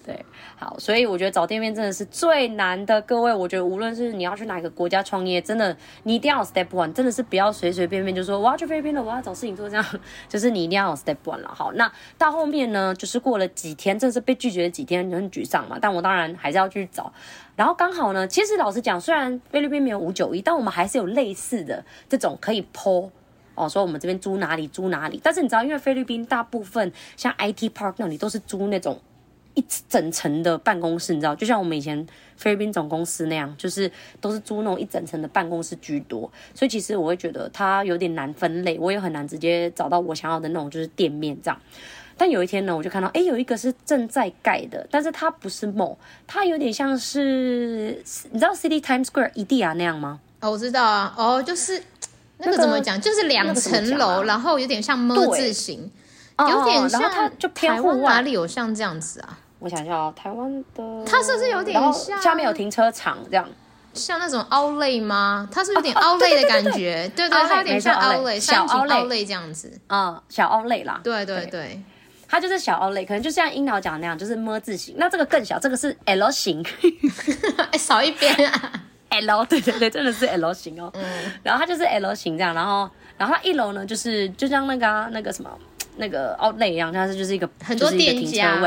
[0.07, 0.25] 对，
[0.57, 2.99] 好，所以我觉得找店面真的是最难的。
[3.03, 9.85] 各位，我觉得无论是你要去哪个国家创业，真的你一定要有 step one，真的是不要随随便便就说我要去菲律宾了，我要找事情做，这样
[10.27, 11.53] 就是你一定要有 step one 了。
[11.55, 15.77] 好，那到后面呢，就是过了几天，真的是被拒绝了几天，很沮丧嘛。
[15.79, 17.13] 但我当然还是要去找。
[17.55, 23.11] 然后刚好呢，其实老实讲，虽然菲律宾没有五九一，但我们还是有类似的这种可以 po。
[23.59, 29.01] 哦，说我们这边租哪里租哪里，但是你知道，因为菲律宾大部分像 IT Park 那里都是租那种
[29.55, 33.91] 一整层的办公室，你知道，就像我们以前菲律宾总公司那样，就是
[34.21, 41.61] 都是租那种一整层的办公室居多，所以其实我会觉得它有点难分类，我也很难直接找到我想要的那种就是店面这样。
[42.17, 50.21] 但有一天呢，我就看到，哎，有一个是正在盖的，但是它不是 mall，它有点像是你知道 City Times Square 一地啊那样吗？
[50.41, 51.83] 哦，我知道啊，哦，就是。
[52.39, 53.01] 那个怎么讲？
[53.01, 55.91] 就是两层楼，啊、然后有点像么字形，
[56.39, 57.03] 有点像。
[57.03, 59.39] 它就偏户外，哪里有像这样子啊？
[59.59, 62.23] 我想一下哦，台湾的，它是不是有点像？
[62.23, 63.49] 下面有停车场这样。
[63.95, 65.49] 像那种 Outlet 吗？
[65.51, 71.83] 它是有点 Outlet 的感觉，对对，它有点像 Outlet，小 Outlet 这样子，啊，小 Outlet 啦，对对对，
[72.29, 74.95] 它就是小 Outlet，可能就像樱桃讲的那样，就是么字形。
[74.99, 76.65] 那这个更小，这个是 L 型，
[77.73, 78.73] 哎，少一边啊
[79.11, 80.91] ，L， 对对对，真的是 L 型哦。
[80.95, 81.05] 嗯，
[81.43, 85.51] 然后它就是 L 型这样，然后然后它一楼呢，就是就像那个那个什么
[85.97, 88.61] 那个 Outlet 一样，它是就是一个很多店家，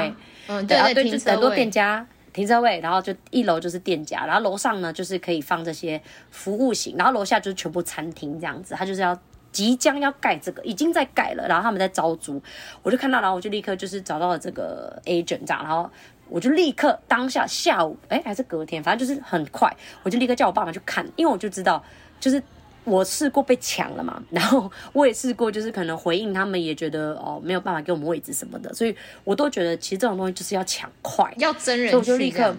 [0.47, 2.05] 嗯，对对，就是很多店家。
[2.33, 8.73] 停车位，然后就一楼就是店家，然后楼上呢就是可以放这些服务型，然后楼下就是全部餐厅这样子。
[8.73, 9.19] 他就是要
[9.51, 12.41] 即将要盖这个，已经在盖了，然后他们在招租，
[12.83, 15.91] 我就看到，然后我就立刻就是找到了这个 agent 这样，然后
[16.31, 21.83] 我就立刻当下下午，哎，还是隔天，反正就是很快，我就立刻叫我爸妈去看，因为我就知道
[22.19, 22.41] 就是。
[22.83, 32.55] 我试过被抢了嘛，然后我也试过，就是可能回应他们也觉得哦没有办法给我们位置什么的，所以我都觉得其实这种东西就是要抢快，要真人，所以我就立刻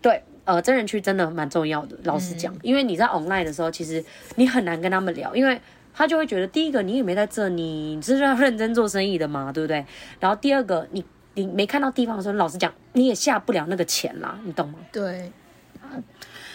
[0.00, 4.02] 对呃真人区真的蛮重要的，老实讲，嗯、因为你在 online 的时候，其实
[4.36, 5.60] 你很难跟他们聊，因为
[5.92, 7.62] 他就会觉得第一个你也没在这里，
[7.96, 9.84] 你是要认真做生意的嘛，对不对？
[10.20, 14.78] 然后第二个你你没看到地方的时候，老实讲你也下不了那个钱啦，你懂吗？
[14.92, 15.30] 对。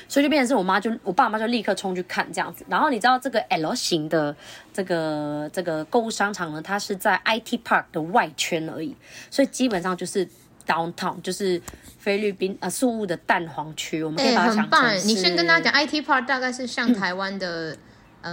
[0.08, 4.34] 所以就变成是我妈就我爸妈就立刻冲去看这样子，然后你知道这个 L 型的
[4.72, 8.96] 这个这个购物商场呢，它是在 IT Park 的外圈而已，
[9.32, 10.26] 所以基本上就是
[10.66, 11.60] Downtown，就是
[11.98, 17.72] 菲律宾呃宿务的蛋黄区，我们可以把它想成是、欸、你先跟大家讲，IT Park 大概是像台湾的。
[17.72, 17.78] 嗯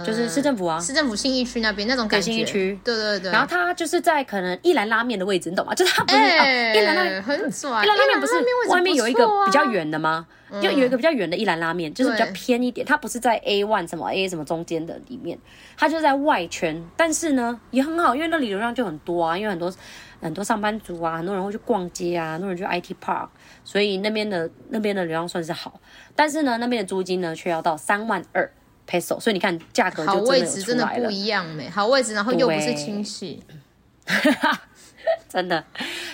[0.05, 2.31] 就是市政府啊，市政府信义区那边那种感觉。
[2.31, 3.31] 信义区，对对对。
[3.31, 5.73] 然后它就是在可能一兰拉面的位置，你懂吗？
[5.75, 7.83] 就是它不是一兰拉面很帅。
[7.83, 8.33] 一兰拉面不是
[8.69, 10.25] 外面有一个比较远的吗？
[10.61, 12.85] 就有一个比较远的一兰拉面，就是比较偏一点。
[12.85, 15.37] 它不是在 A one 什么 A 什么中间的里面，
[15.75, 16.83] 它就在外圈。
[16.95, 19.73] 但是呢，也很好，因为那里流量就很多啊，因为很多
[20.21, 23.29] 很多上班族啊，很多人会去逛街啊，很多人去 IT Park，
[23.63, 25.79] 所以那边的那边的流量算是好。
[26.15, 28.51] 但是呢，那边的租金呢却要到三万二。
[28.87, 31.69] peso，所以你看价格就真的好位置真的不一样没？
[31.69, 33.43] 好位置，然后又不是亲戚，
[35.27, 35.63] 真的。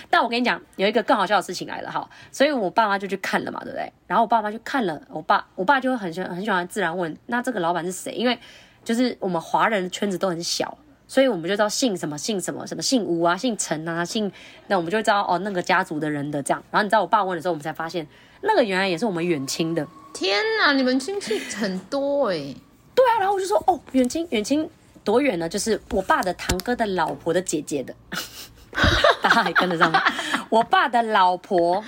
[0.08, 3.92] 但我跟你讲，有一个更好笑的事情来了哈，所以我爸妈就去看了嘛，对不对？
[4.06, 8.12] 然后我爸妈去看了，我爸我爸就会很喜欢很喜欢自然问，那这个老板是谁？
[8.12, 8.38] 因为
[8.82, 10.76] 就是我们华人的圈子都很小，
[11.10, 14.30] 所以我们就知道姓什么姓什么什么姓吴啊，姓陈啊，姓
[14.68, 16.62] 那我们就会知道哦那个家族的人的这样。
[16.70, 18.06] 然后你知道我爸问的时候，我们才发现
[18.42, 19.84] 那个原来也是我们远亲的。
[20.14, 22.56] 天哪，你们亲戚很多哎、欸！
[22.94, 24.70] 对啊，然后我就说哦，远亲远亲
[25.02, 25.48] 多远呢？
[25.48, 27.92] 就是我爸的堂哥的老婆的姐姐的，
[29.20, 30.00] 大家还跟得上吗？
[30.48, 31.82] 我爸的老婆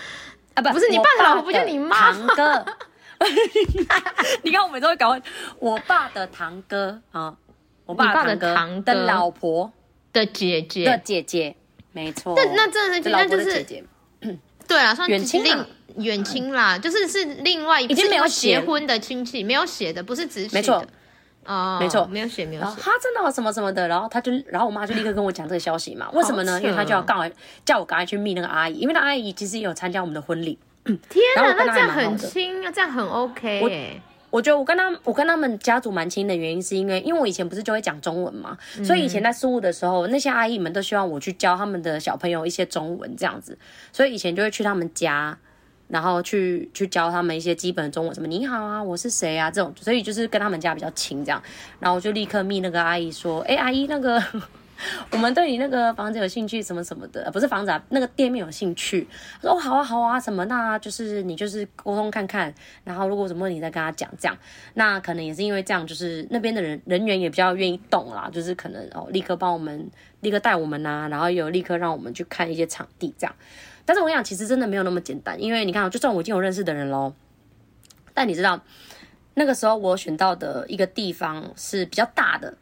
[0.55, 2.67] 啊，不不是你爸的老婆，不就你妈堂哥？
[4.43, 5.23] 你看我每次都会搞混，
[5.61, 7.33] 我爸的堂哥啊，
[7.87, 9.71] 我爸的堂哥的老婆
[10.12, 11.57] 的姐姐的姐姐，
[11.92, 12.35] 没错。
[12.37, 13.85] 那那真的是那就是姐姐，
[14.68, 15.42] 对啊，算远亲
[15.97, 20.85] 远亲啦，就是是另外一个已经没有结婚的亲戚，没有写的，不是直系的，没错，
[21.45, 22.68] 哦，没错，没有写，没有写。
[22.81, 26.09] 他真的什么什么的，然后他就，然后我妈就立刻跟我讲这个消息嘛。
[26.12, 26.59] 为什么呢？
[26.62, 27.31] 因为他就要赶快
[27.64, 30.59] 叫我赶快去密那个阿姨，因为那阿姨其实也有参加我们的婚礼。
[30.85, 34.01] 天哪，那这样很亲啊，这样很 OK。
[34.33, 43.57] 我觉得我跟他，我跟他们家族蛮亲的原因，是因为因为我以前不是就会讲中文嘛，嗯、所以以前在事务的时候，那些阿姨们都希望我去教他们的小朋友一些中文这样子，
[43.92, 45.38] 所以以前就会去他们家。
[45.88, 51.42] 然后去去教他们一些基本的中文，什么你好啊，我是谁啊，这种，所以就是跟他们家比较亲这样。
[51.79, 54.18] 然后我就立刻密那个阿姨说，哎，阿姨，那个
[55.11, 59.07] 我们对你那个房子有兴趣，什么什么的，不是房子啊，那个店面有兴趣。
[59.40, 62.53] 他说好啊好啊，什么那就是你就是沟通看看，
[62.85, 64.37] 然后如果有什么问题再跟他讲这样。
[64.75, 69.90] 那可能也是因为这样，就是那边的人人员也比较愿意动啦，就是可能哦立刻帮我们
[70.21, 73.35] 立刻带我们呐，然后有立刻让我们去看一些场地这样。
[73.85, 77.12] 但是我跟你讲，其实真的没有那么简单，因为你看，就算我已经有认识的人喽，
[78.14, 78.61] 但你知道，
[79.35, 82.55] 那个时候我选到的一个地方是比较大的，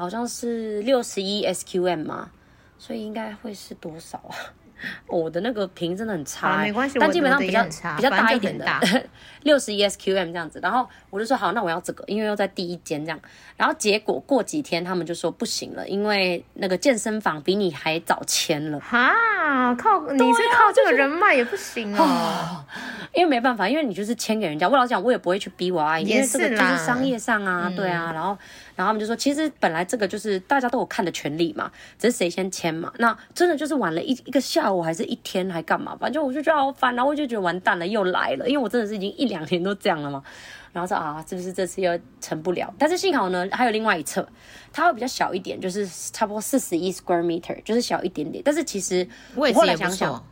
[0.00, 2.30] 好像是六十一 SQM 嘛，
[2.78, 4.34] 所以应该会是多少啊？
[5.06, 7.62] 我的那个屏真的很差，没关系，但基本上比较
[7.96, 8.64] 比较大一点的，
[9.44, 10.58] 六十一 SQM 这样子。
[10.62, 13.20] 然后我就说好，那我要这个，因为要在第一间这样。
[13.58, 18.80] 然后结果过几天他们就说不行了，因为那个健身房比你还早签了。
[18.80, 22.64] 哈，靠，你是靠这个人脉也不行哦。
[23.12, 24.66] 因为没办法，因为你就是签给人家。
[24.66, 28.12] 我老实讲，我也不会去逼我阿姨，因为这个就是商业上啊，对啊。
[28.14, 28.38] 然后。
[28.80, 32.90] 然后他们就说，其实本来这个就是大家都有看的权利嘛，只是谁先签嘛。
[32.96, 35.94] 那真的就是晚了一一个下午，还是一天，还干嘛？
[36.00, 40.24] 反正我就觉得好烦，然后我就觉得完蛋了，又来了，因为我真的是已经一两天都这样了嘛。
[40.72, 42.72] 然后说啊，是不是这次又成不了？
[42.78, 44.26] 但是幸好呢，还有另外一侧，
[44.72, 48.42] 它会比较小一点，就是差不多四十一 square meter，就是小一点点。
[48.42, 50.24] 但是其实我后来想想，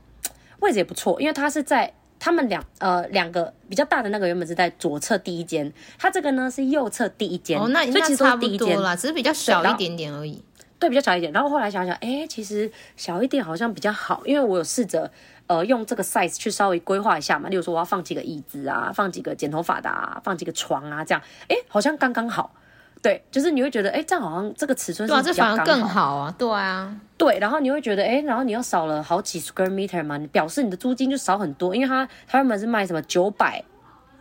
[0.61, 7.61] 位置也不错，因为它是在他们两呃两个比较大的那个原本是在左侧第一间，它这个呢是右侧第一间。
[7.61, 10.43] 哦，那所以其实那差不多啦，只是比较小一点点而已。
[10.79, 11.33] 对，比较小一点。
[11.33, 15.11] 然后后来想想，哎，其实小一点好像比较好，因为我有试着
[15.49, 17.49] 呃用这个 size 去稍微规划一下嘛。
[17.49, 22.55] 例如说，我要放几个椅子啊，放几个剪头发的啊，放几个床啊，这样，哎，好像刚刚好。
[23.03, 25.57] 对，就是你会觉得，哎，这样好像这个尺寸是比较刚好。
[25.57, 26.35] 对啊，这反而更好啊。
[26.39, 27.39] 对啊，对。
[27.39, 33.63] 然后你会觉得，哎，然后你又少了好几 square meter 嘛，你表示你的租金就少很多，因为它它原本是卖什么九百。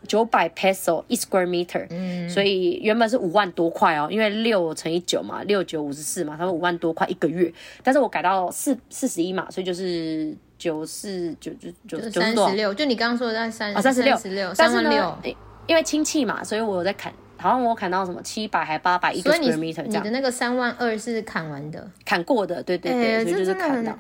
[0.08, 7.52] 九百 peso 一 square meter，嗯，所以原本是五万多块哦，因为六乘以九嘛，六九五十四嘛，他们五万多块一个月，
[7.84, 14.16] 但是我改到四四十一嘛，所以就是九四九九九九三十六，就你刚刚说的在三啊三十六，
[14.54, 15.18] 三十六，
[15.66, 23.98] 因为亲戚嘛，所以我有在砍，好像我砍到什么七百还八百一个 square meter，你的那个三万二是砍完的，砍过的，对对对，欸、所以就是砍到。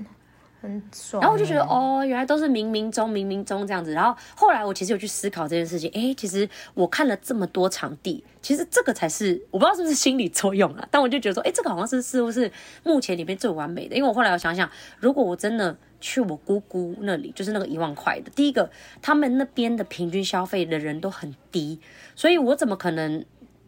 [0.60, 3.94] 很爽，然后我就觉得哦，原来都是冥冥中冥冥中这样子。
[3.94, 10.86] 然后后来我其实有去思考这件事情，哎，其实我看了这么多场地，其实这个才是我不知道是不是心理作用啊。
[10.90, 12.52] 但我就觉得说，哎，这个好像是似乎是
[12.84, 13.96] 目前里面最完美的。
[13.96, 14.68] 因为我后来我想想，
[15.00, 18.70] 如果我真的去我姑姑那里，就是那个一万块的，第一个
[19.02, 21.80] 他们那边的平均消费的人都很低，
[22.16, 23.24] 所以我怎么可能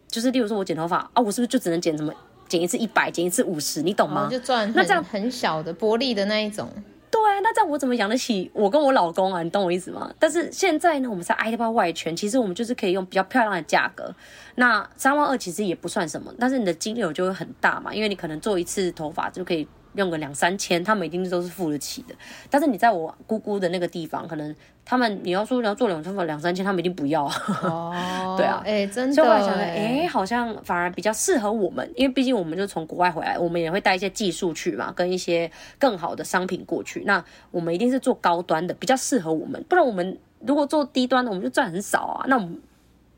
[0.08, 2.14] 就是例如说我剪头发啊，我是不是就只能剪什么？
[2.48, 4.28] 剪一次一百，剪一次五十，你懂吗？
[4.32, 6.68] 就赚那这样很小的薄利的那一种。
[7.12, 9.44] 对啊，那这样我怎么养得起我跟我老公啊？
[9.44, 10.12] 你懂我意思吗？
[10.18, 14.14] 但是现在呢，我们在爱多外圈，其实我们就是可以用比较漂亮的价格。
[14.56, 19.68] 那三万二其实也不算什么，但是你的金流就会很大嘛，因为你可能做一次头发就可以。
[20.00, 22.16] 用个两三千，他们一定都是付得起的。
[22.50, 27.26] 但是你在我姑姑的那个地方，可能他们你要说你要做两千两三千，他们一定不要。
[27.26, 27.94] 哦，
[28.38, 29.14] 对啊，哎、欸，真的。
[29.14, 37.04] 所以我想说，哎、欸，好像反而比较适合我们，因为毕竟我们就从国外回来，我们也会带一些技术去嘛，跟一些更好的商品过去。
[37.06, 39.64] 那我们一定是做高端的，比较适合我们。
[39.70, 42.26] 不然我们如果做低端的，我们就赚很少啊。
[42.28, 42.58] 那我们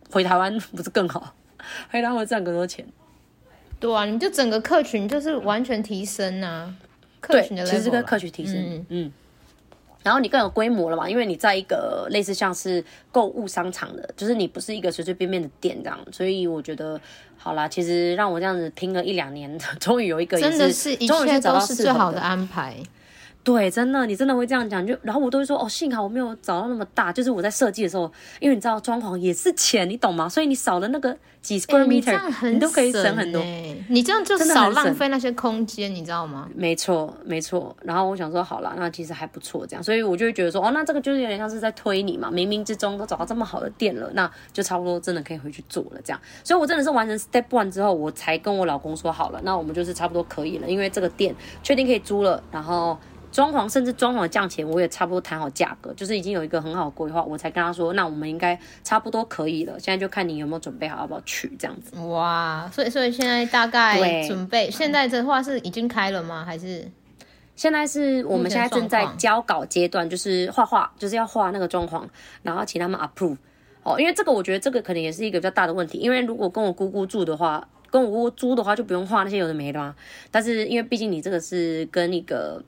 [0.09, 1.35] 回台湾不是更好？
[1.91, 2.83] 回台湾会赚更多钱。
[3.81, 6.73] 对啊，你就整个客群就是完全提升啊，
[7.19, 8.85] 客群的其实这个客群提升，嗯。
[8.89, 9.11] 嗯，
[10.03, 16.99] 然后你更有规模了嘛，因为你在一个类似像是购物商场的，就是你不是一个随随便便的店这样，所以我觉得
[17.37, 22.77] 好啦，其实让我这样子拼了一两年， 终于有一个真的是一切都是最好的安排。
[23.43, 30.29] 对，真的，你真的会这样讲，就然后我都会说，哦，幸好我没有找到那么大，就是我在设计的时候，因为你知道装潢也是钱，你懂吗？
[30.29, 33.41] 所以你少了那个几 square meter，、欸、你，你都可以省很多。
[33.89, 36.47] 你这样就少浪费那些空间，你知道吗？
[36.55, 37.75] 没错，没错。
[37.81, 46.21] 然后我想说，好了，那其实还不错，这样，所以我就会觉得说，哦，那这个就是有点像是在推你嘛，冥冥之中都找到这么好的店了，那就差不多真的可以回去做了，这样。
[46.43, 52.95] 所以我真的是完成 step one 之后，我才跟我老公说好了，那我们就是差不多可以了，因为这个店确定可以租了，然后。
[53.31, 59.79] 装潢甚至装潢的价钱，我也差不多谈好价格，就是已经有一个很好的规划，我才跟他说，那我们应该差不多可以了。
[59.79, 61.97] 现在就看你有没有准备好，要不要去这样子。
[62.01, 66.43] 哇，所以所以现在大概准备，现在的话是已经开了吗？
[66.45, 66.85] 还是
[67.55, 72.03] 现在是我们现在正在交稿阶段，就是画画，就是要画那个装潢，
[72.43, 73.37] 然后请他们 approve
[73.83, 73.97] 哦。
[73.97, 79.95] 因为这个我觉得这个可能也是一个比较大的问题，因为如果跟我姑姑住的话，跟我姑姑租的话就不用画那些有的没的嘛。
[80.29, 82.61] 但是因为毕竟你这个是跟一个。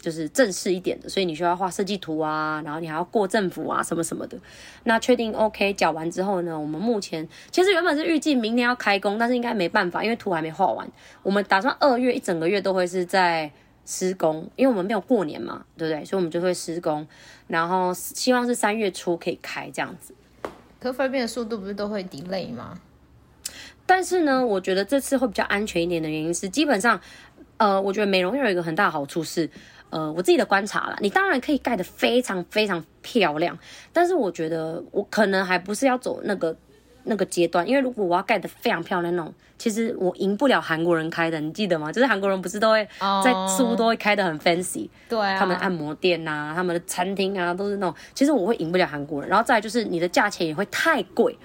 [0.00, 4.38] 就是正式一点的，所以你需要画设计图啊，然后你还要过政府啊，什么什么的。
[4.84, 10.88] 那确定 OK 缴完之后呢，我们目前其实原本是预计明天要开工，但是应该没办法，因为图还没画完。
[11.22, 13.50] 我们打算二月一整个月都会是在
[13.84, 16.04] 施工，因为我们没有过年嘛，对不对？
[16.04, 17.06] 所以我们就会施工，
[17.48, 20.14] 然后希望是三月初可以开这样子。
[20.78, 22.78] 可菲律宾的速度不是都会 delay 吗？
[23.84, 27.00] 但是呢，我觉得这次会比较安全一点的原因是，基本上，
[27.56, 29.50] 呃，我觉得美容院有一个很大好处是。
[29.90, 33.58] 呃，我自己的观察啦，你当然可以盖得非常非常漂亮，
[33.92, 36.54] 但是我觉得我可能还不是要走那个
[37.04, 41.90] 那个阶段，因为如果我要盖得非常漂亮那种，其实我赢不了韩国人开的，你记得吗？
[41.90, 42.86] 就是韩国人不是都会
[43.24, 51.36] 在似乎都会开得很 fancy，对啊，他们的按摩店呐、啊，他们的餐厅啊，都是那种，其实我会赢不了韩国人，然后再来就是你的价钱也会太贵，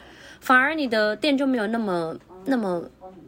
[0.41, 2.84] 反而你的店就没有那么那么。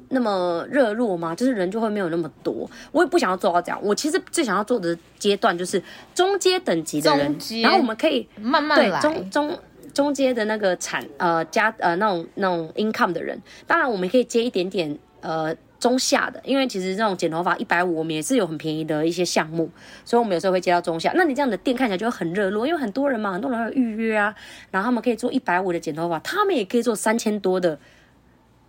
[0.09, 1.33] 那么热络吗？
[1.35, 2.69] 就是人就会没有那么多。
[2.91, 3.79] 我也不想要做到这样。
[3.83, 5.81] 我其实最想要做的阶段就是
[6.13, 9.01] 中阶等级的人，然后我们可以慢慢来。
[9.01, 9.59] 对中中
[9.93, 19.69] 中阶的那个产呃加呃那种那种 income 的人，当然我们可以接一点点呃中下的，因为其实这种剪头发一百五，我们也是有很便宜的一些项目，
[20.03, 21.11] 所以我们有时候会接到中下。
[21.15, 24.35] 那你这样的店看起来就会很热络，因为很多人嘛，很多人会预约啊，
[24.71, 27.77] 然后他们可以做一百五的剪头发，他们也可以做三千多的。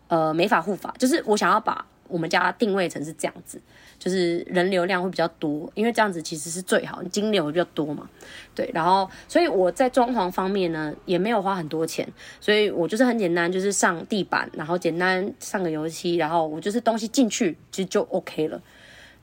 [0.08, 3.60] 呃，美法护法就是我想要把我们家定位成是这样子，
[3.98, 8.08] 就是人流量会比较多，因为这样子其实是最好，金流比较多嘛。
[8.54, 12.08] 对，然后所以我在装潢方面呢，也没有花很多钱，
[12.40, 18.62] 所以我就是很简单，就是上地板，然后简单上个油漆，然后我就是东西进去其实就 OK 了。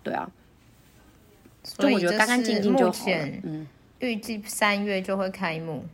[0.03, 0.29] 对啊，
[1.63, 3.27] 所以就我觉得干干净净就好了。
[3.43, 3.65] 嗯，
[3.99, 5.85] 预计三月就会开幕。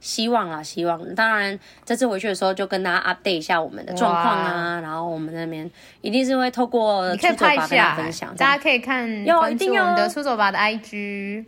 [0.00, 1.14] 希望啊，希望。
[1.14, 4.80] 当然，这次回去的时候就跟大家 update 一下我们的状况啊。
[4.80, 5.70] 然后我们那边
[6.00, 11.44] 一定是会透过出走吧跟大家分享，大家可以看，要一定要我们的出走吧的 IG。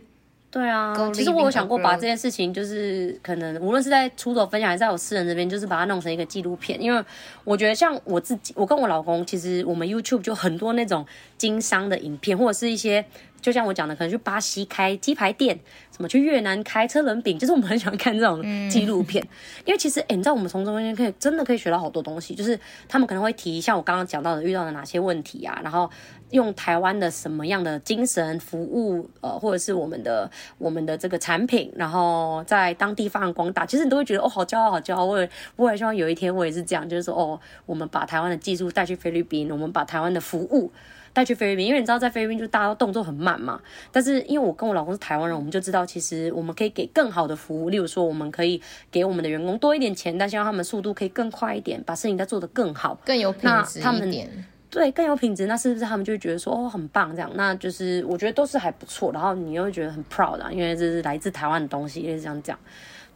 [0.51, 6.79] 对啊，其实我有想过把这件事情，就是可能无论是在出走分享，还是在我私人这边，就是把它弄成一个纪录片。
[6.81, 7.03] 因为
[7.45, 11.05] 我觉得像我自己，我跟我老公，其实我们 YouTube 就很多那种
[11.37, 13.05] 经商的影片，或者是一些。
[13.41, 18.39] 就像我讲的，可能去巴西开鸡排店，什么去越南开车轮饼，就是我们很喜欢看这种
[18.69, 19.23] 纪录片。
[19.23, 19.33] 嗯、
[19.65, 22.35] 因为其实，哎、欸，你知道我们从中间可以真的可以学到好多东西。
[22.35, 25.89] 就是他们可能会提，像我刚刚讲到的，遇到的哪些问题啊，然后
[26.31, 33.65] 用台湾的什么样的精神服务，呃，或者是我们的我们的这个产品，然后在当地发扬光大。
[33.65, 35.05] 其实你都会觉得哦，好骄傲，好骄傲。
[35.05, 40.71] 我也我也希望有一天我也是这样，就是说哦，我们把台湾的技术带去菲律宾，我们把台湾的服务。
[41.13, 43.59] 带去菲律宾，因为你知道在菲律宾就大家动作很慢嘛。
[43.91, 47.69] 但是因为我跟我老公是台湾人，我们就知道其实我们可以给更好的服务。
[47.69, 54.29] 例如说，我们可以给我们的员工多一点钱，但希望他们速度可以更快一点，把事情再做得更好，更有品质一点。
[54.71, 57.29] 对，更有品质，那是不是他们就会觉得说哦很棒这样？
[57.35, 59.11] 那就是我觉得都是还不错。
[59.11, 62.57] 然后你又觉得很 proud 啊，因为这是来自台湾的东西，也是这样讲。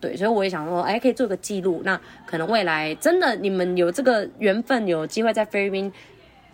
[0.01, 1.81] 对，所以我也想说，哎，可以做个记录。
[1.85, 5.91] 那可能未来真的你们有这个缘分，有机会在菲律宾。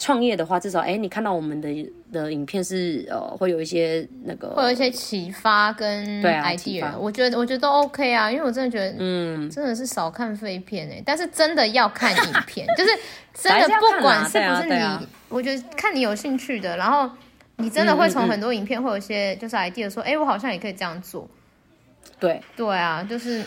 [0.02, 1.70] 创业的话，至少哎，你看到我们的
[2.12, 12.90] 的影片是呃，会有一些那个，会有一些启发跟 idea，啊，我觉得我觉得都 OK 啊，因为我真的觉得，嗯，真的是少看废片哎，但是真的要看影片， 就是
[13.36, 17.08] 真的不管是不是你，啊啊、我觉得看你有兴趣的，然后
[17.58, 21.30] 你真的会从很多影片会有一些就是 idea 说，哎、嗯嗯嗯，我好像也可以这样做，
[22.20, 22.42] 对。
[22.58, 23.44] 对啊，就是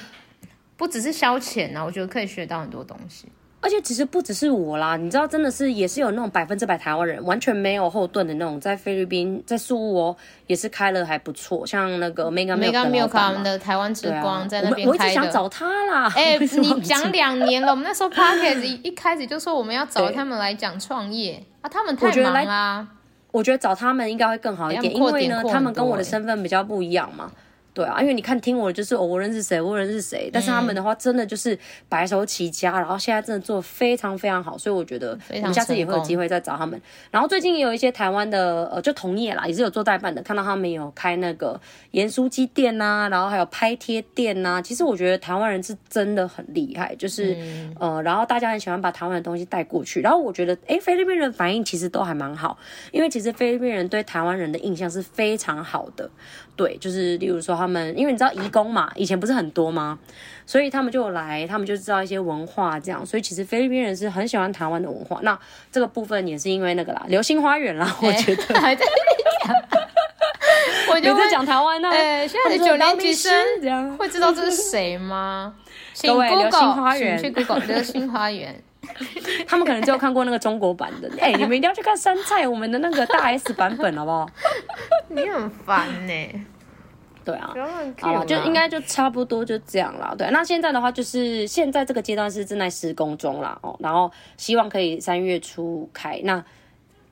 [0.77, 3.27] 不只是消遣啊，我觉得可以学到很多东西。
[3.65, 14.91] 而且其实不只是我啦，你知道，真的是也是有那种百分之百台湾人，完全没有后盾的那种，在菲律宾在宿务哦，也是开了还不错，像那个 Mega Mega Milk 的台湾之光、啊、在那边开的。
[14.91, 22.87] 我一直想找他啦，哎、 欸，你讲两年了，我们那时候 Podcast 一 一开始就说我们要找他们来讲创业啊，他们太忙啦。
[23.33, 27.33] 我觉得找他们应该会更好一，点因为呢，他们跟我的身份比较不一样嘛。
[27.75, 31.59] 对啊，因为你看听我的就是、哦、我认识谁，我认识谁，但是他们的话真的就是
[31.89, 36.81] 白手起家，嗯、然后现在真的做得非常非常好，所以我觉得我们下次也会有机会再找他们。
[37.11, 41.61] 然后最近也有一些台湾的呃，就同业啦，也是有做代办的，看到他们有开那个
[41.91, 44.63] 盐酥鸡店呐、啊，然后还有拍贴店呐、啊。
[44.63, 50.01] 其实我觉得台湾人是真的很厉害，就是、嗯、呃，然后大家很喜欢把台湾的东西带过去。
[50.01, 52.57] 然后我觉得，哎，菲律宾人反应其实都还蛮好，
[52.93, 56.09] 因为其实菲律宾人对台湾人的印象是非常好的。
[56.57, 59.99] 对，就是例如说他们，因为你知道移工嘛，以前不是很多吗？
[60.47, 65.19] 所以他们就来，他们就知道一些文化这样，所以其实菲律宾人是很喜欢台湾的文化。
[65.23, 65.39] 那
[65.73, 68.43] 这个部分也是因为那个啦，流星花园啦，我觉得。
[68.55, 68.85] 欸、 还在
[69.45, 69.55] 讲，
[70.91, 71.91] 我就在讲台湾那。
[71.91, 75.55] 哎，现在九年级生这样会知道这是谁吗？
[76.03, 78.55] 各位，流星花园，去 Google 流星花园。
[79.49, 84.29] 他们可能就看过那个中国版的，哎、欸，你们一定要去看山菜我们的那个大 S 版本，好不好？
[85.09, 86.41] 你很烦呢、欸。
[87.25, 87.55] 对啊，
[88.01, 90.15] 好了，就应该就差不多就这样了。
[90.17, 96.21] 对，那现在的话就是现在这个阶段是正在施工中啦，哦，然后希望可以三月初开。
[96.25, 96.45] 那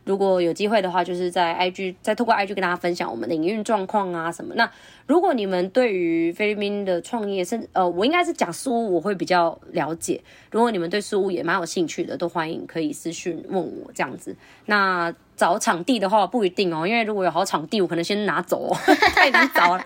[0.04, 4.52] 如果有机会的话，就是在 IG 再透过 IG 跟大家分享我们的营运状况啊什么。
[4.56, 4.68] 那
[5.06, 10.20] 如果你们对于菲律宾的创业，甚至呃，我应该是讲宿务，我会比较了解。
[10.50, 14.34] 如果你们对宿务也蛮有兴趣的，都欢迎可以私讯问我这样子。
[14.66, 18.76] 那找场地的话不一定哦，因为如果有好场地，我可能先拿走哦，
[19.14, 19.82] 太难找了，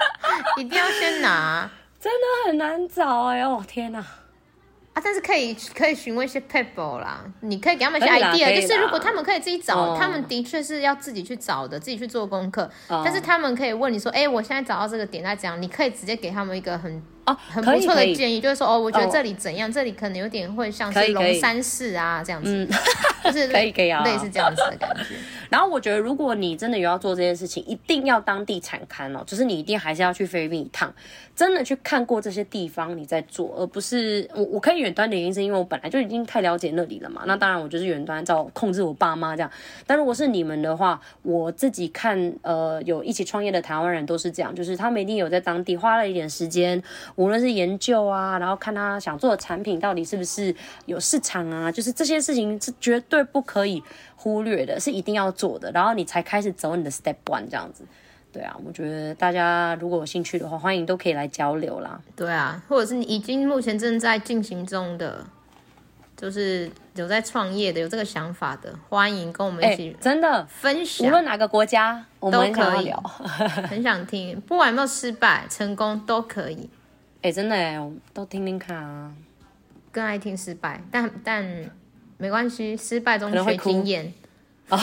[0.58, 1.70] 一定要先拿，
[2.00, 3.98] 真的很难找哎呦天哪！
[3.98, 12.62] 啊，但是可以可以询问一些 people 啦，你可以给他们一些 idea，就是如果他们可以自己找，哦、他们的确是要自己去找的，自己去做功课。
[12.88, 22.68] 哦、但是他们可以问你说，哎、欸，我现在找到这个点在讲，你可以直接给他们一个很哦很不错的建议，就是说，哦，我觉得这里怎样，哦、这里可能有点会像是龙山寺啊这样子，嗯、
[23.24, 25.14] 就是可以可以啊，类似这样子的感觉。
[25.50, 30.92] 然后我觉得，如果你真的有要做这件事情，一定要当地产刊哦，就是你一定还是要去菲律宾一趟，
[31.34, 37.22] 真的去看过这些地方，你再做，而不是我我可以远端的原因是因为我本来就已经太了解那里了嘛。
[37.26, 39.50] 那当然我就是远端照控制我爸妈这样。
[39.86, 46.82] 但如果是你们的话，我自己看，呃，有一起创业的台湾人都是这样，就是他们一定有在当地花了一点时间，
[47.16, 50.54] 无论是研究啊，然后看他想做的产品到底是不是
[50.86, 53.82] 有市场啊，就是这些事情是绝对不可以。
[54.18, 57.84] 忽略的是一定要做的，然后你才开始走你的 step one 这样子，
[58.32, 62.00] 对啊，我觉得大家如果有兴趣的话，欢迎都可以来交流啦。
[62.16, 65.24] 对啊，或者是你已经目前正在进行中的，
[66.16, 72.98] 就是有在创业的，有这个想法的，欢迎跟我们一起、欸、真的分享，无论哪个国家我们都可以聊，
[73.68, 76.68] 很想听，不管有没有失败成功都可以。
[77.26, 77.76] 哎、欸，真的哎，
[78.14, 79.12] 都听听看啊，
[79.90, 81.44] 更爱听失败，但但。
[82.18, 84.10] 没关系，失败中学经验。
[84.70, 84.78] 哦，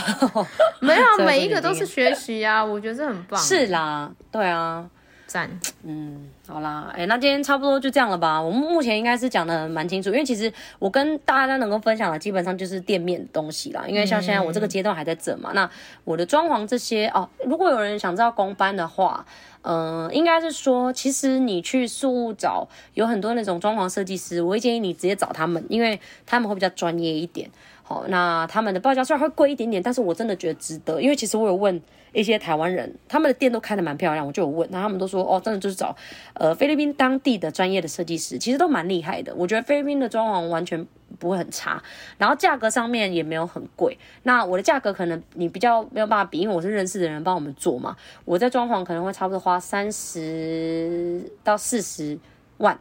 [0.82, 3.42] 没有，每一个都是学习啊，我觉得这很棒。
[3.42, 4.88] 是啦，对啊，
[5.34, 5.50] 赞。
[5.84, 8.40] 嗯，好啦，哎、欸，那今天差不多就这样了吧？
[8.40, 13.84] 我们目前应该是讲的蛮清楚，因为其实我跟大家能够分享的基本上就是店面的东西啦。
[13.88, 15.70] 因为像现在我这个阶段还在整嘛，嗯、那
[16.04, 19.26] 我的装潢这些哦，如果有人想知道工班的话。
[19.66, 27.50] 嗯、呃，应该是说，其实你去宿务找有很多那种装潢设计师，我会建议你直接找他们，因为他们会比较专业一点。
[27.82, 31.82] 好，那他们的报价虽然会贵一点点，但是我真的觉得值得，因为其实我有问
[32.14, 35.96] 一些台湾人，他们的店都开得蛮漂亮，我就有问，那他们都说，哦，真的就是找
[36.36, 39.36] 呃菲律宾当地的专业的设计师，其实都蛮厉害的。
[39.36, 40.88] 我觉得菲律宾的装潢完全。
[41.20, 41.82] 不会很差，
[42.18, 43.96] 然后价格上面也没有很贵。
[44.24, 47.96] 那我的价格可能你比较没有办法比，因为我是认识的人帮我们做嘛。
[48.26, 52.18] 我在装潢可能会差不多花三十到四十
[52.58, 52.78] 万，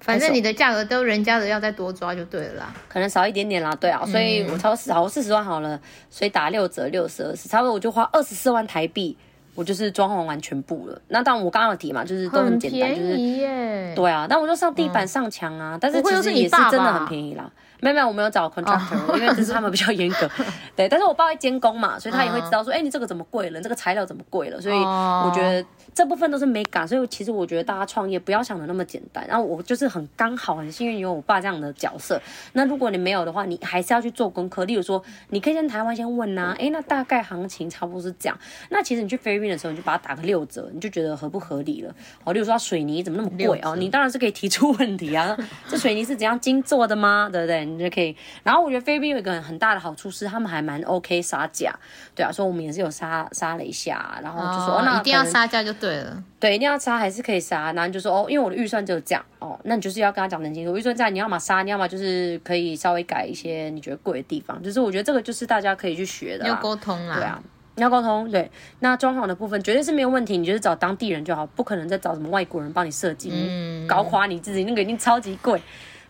[0.00, 4.04] 反正你的价格都人家的要再多抓就对了啦，可能少一点点啦，对啊。
[4.06, 5.78] 所以我超少四十万好了，
[6.08, 9.16] 所以打六折六十二十，差不多我就花二十四万台币。
[9.54, 17.50] 我就是装潢完全部了，那当然我刚刚有提嘛，就是都很简单，就是对啊，但我就上地板上墙啊，嗯、但是其实也是真的很便宜啦。
[17.80, 19.16] 没有没有，我没有找 contractor，、oh.
[19.16, 20.30] 因为就是他们比较严格。
[20.76, 22.78] 对，但是我爸会监工嘛，所以他也会知道说，哎、uh.
[22.78, 23.60] 欸，你这个怎么贵了？
[23.60, 24.60] 这个材料怎么贵了？
[24.60, 25.64] 所以我觉得
[25.98, 26.86] 这部分都是没感。
[26.86, 29.26] 所以其实我觉得大家创业不要想的那么简单。
[29.26, 32.20] 然后我就是很刚好很幸运有我爸这样的角色。
[32.52, 34.64] 那如果你没有的话，你还是要去做功课。
[34.64, 38.38] 例如说，你可以先台湾先问呐、啊，哎、欸，那大概行情差不多是这样。
[38.70, 41.92] 那其实你去菲律宾的时候，你就把它打个六折，你就觉得合不合理了。
[42.22, 43.74] 哦，例如说水泥怎么那么贵哦？
[43.74, 45.36] 你当然是可以提出问题啊。
[45.68, 47.28] 这水泥是怎样精做的吗？
[47.32, 47.64] 对不对？
[47.64, 48.16] 你就可以。
[48.44, 51.74] 然后我觉得菲律宾有一个很大的好处是，他们还蛮 OK 杀价，
[52.14, 67.42] 对啊，所以我们也是有杀杀了一下，然后就说、哦、那一定要杀价就对了，对，一定要杀还是可以杀，然后就说哦，因为我的预算只有这样哦，那你就是要跟他讲很清楚，预算这样，你要么杀，你要么就是可以稍微改一些你觉得贵的地方，就是我觉得这个就是大家可以去学的，要沟通啦，对啊，
[67.76, 75.60] 你要沟通，对，那装潢的部分绝对是没有问题，你就是找当地人就好，不可能再找什么外国人帮你设计，嗯，搞垮你自己，那个一定超级贵。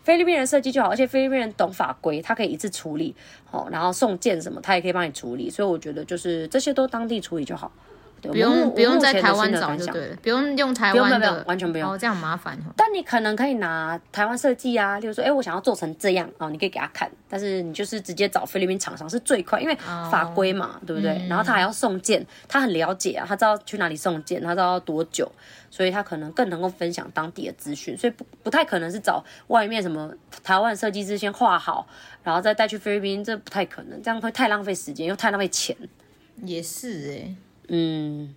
[0.01, 3.13] 菲律宾人设计就好，而且菲律宾人懂法规，他可以一次处理，
[3.45, 7.71] 好，然后送件什么，他也可以帮你处理，所以我觉得就是这些都当地处理就好。
[8.21, 11.91] 不用不用在台湾找就对了，不用用台湾的，完全不用。
[11.91, 12.57] 哦，这样麻烦。
[12.75, 17.09] 但你可能可以拿台湾设计啊，例如说，哎，我想要做成这样哦，你可以给他看。
[17.29, 19.75] 但是你就是直接找菲律宾厂商是最快，因为
[20.09, 21.11] 法规嘛，哦、对不对？
[21.11, 25.31] 嗯、然后他还要送件，他很了解啊，他知道去哪里送件，他知道要多久，
[25.69, 27.95] 所以他可能更能够分享当地的资讯。
[27.97, 30.11] 所以不不太可能是找外面什么
[30.43, 31.87] 台湾设计师先画好，
[32.23, 35.75] 然后再带去菲律宾，这不太可能，这样会太浪费时间又太浪费钱。
[36.43, 37.35] 也是哎、欸，
[37.69, 38.35] 嗯。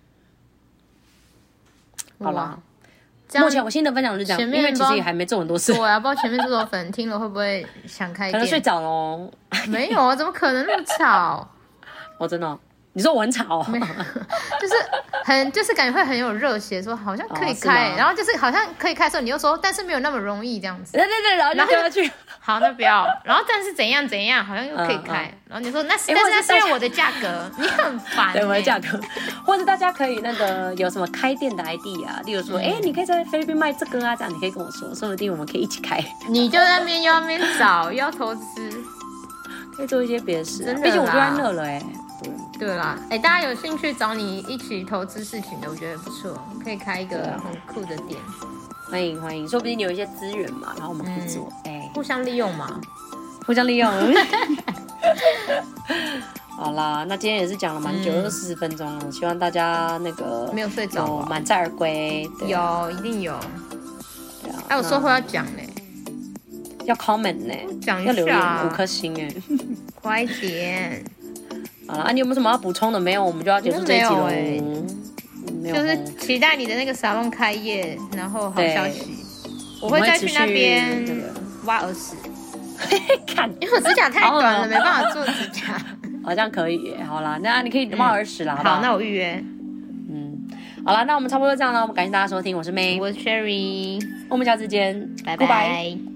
[2.23, 2.57] 好啦，
[3.35, 5.73] 目前我新的分享就是这样，因为其实也还没做很多事。
[5.73, 8.33] 对啊，不知道前面这种粉听了会不会想开店？
[8.33, 9.31] 可能睡着了。
[9.67, 11.47] 没有啊，怎么可能那么吵？
[12.17, 12.57] 我 真的、哦。
[12.95, 13.65] 你说我很吵、哦，
[14.61, 14.75] 就是
[15.23, 20.91] 很就是感觉会很有热血，说好像可以开，哦、然后就是好像可以开的时候，你又说但是没有那么容易这样子。
[20.93, 22.11] 对对对，然后就掉下去。
[22.45, 23.07] 好，那不要。
[23.23, 25.23] 然后但是怎样怎样，好像又可以开。
[25.23, 28.39] 嗯嗯、然后你说那是但是那是我的价格，你很烦、 欸。
[28.39, 28.99] 对，我的价格。
[29.45, 36.03] 或者大家可以那个有什么开店的 idea，例如说，哎、嗯，你可以在菲律宾卖这个啊，这样你可以跟我说，说不定我们可以一起开。
[36.27, 38.69] 你就在那边又要那边找，又要投资，
[39.77, 40.75] 可以做一些别的事、啊。
[40.83, 41.85] 毕竟我不在那了哎、欸。
[42.59, 48.19] 对啦，哎，大家有兴趣找你一起投资事情的，我觉得不错，可以开一个很酷的店。
[48.93, 52.79] 欢迎欢迎，说不定你有一些资源嘛，然后我们可以做，哎、嗯，互相利用嘛，
[53.43, 53.91] 互相利用。
[56.55, 62.29] 好啦，那今天也是讲了蛮久，都四十分钟了，希望大家那个没有睡着，满载而归。
[62.45, 63.35] 有，一定有。
[64.43, 65.61] 对啊，还有说话要讲呢，
[66.85, 69.27] 要 comment 呢，讲一下，要留言五颗星哎，
[69.99, 71.03] 快点。
[71.87, 72.99] 好了，啊，你有没有什么要补充的？
[72.99, 74.31] 没有，我们就要结束这一集了。
[75.63, 79.15] 没有欸就是期待你的那个沙龙开业，然后好消息，
[79.81, 81.05] 我会再去那边
[81.63, 82.15] 挖耳屎。
[83.25, 85.79] 看， 因为我指甲太短了，没办法做指甲。
[86.21, 88.55] 好像可以，好啦，那你可以挖耳屎啦。
[88.55, 89.41] 好，那我预约。
[90.09, 90.47] 嗯，
[90.85, 91.81] 好了，那我们差不多这样了。
[91.81, 96.12] 我们感谢大家收听，我是 May，我是 Sherry，我们下次见，拜拜。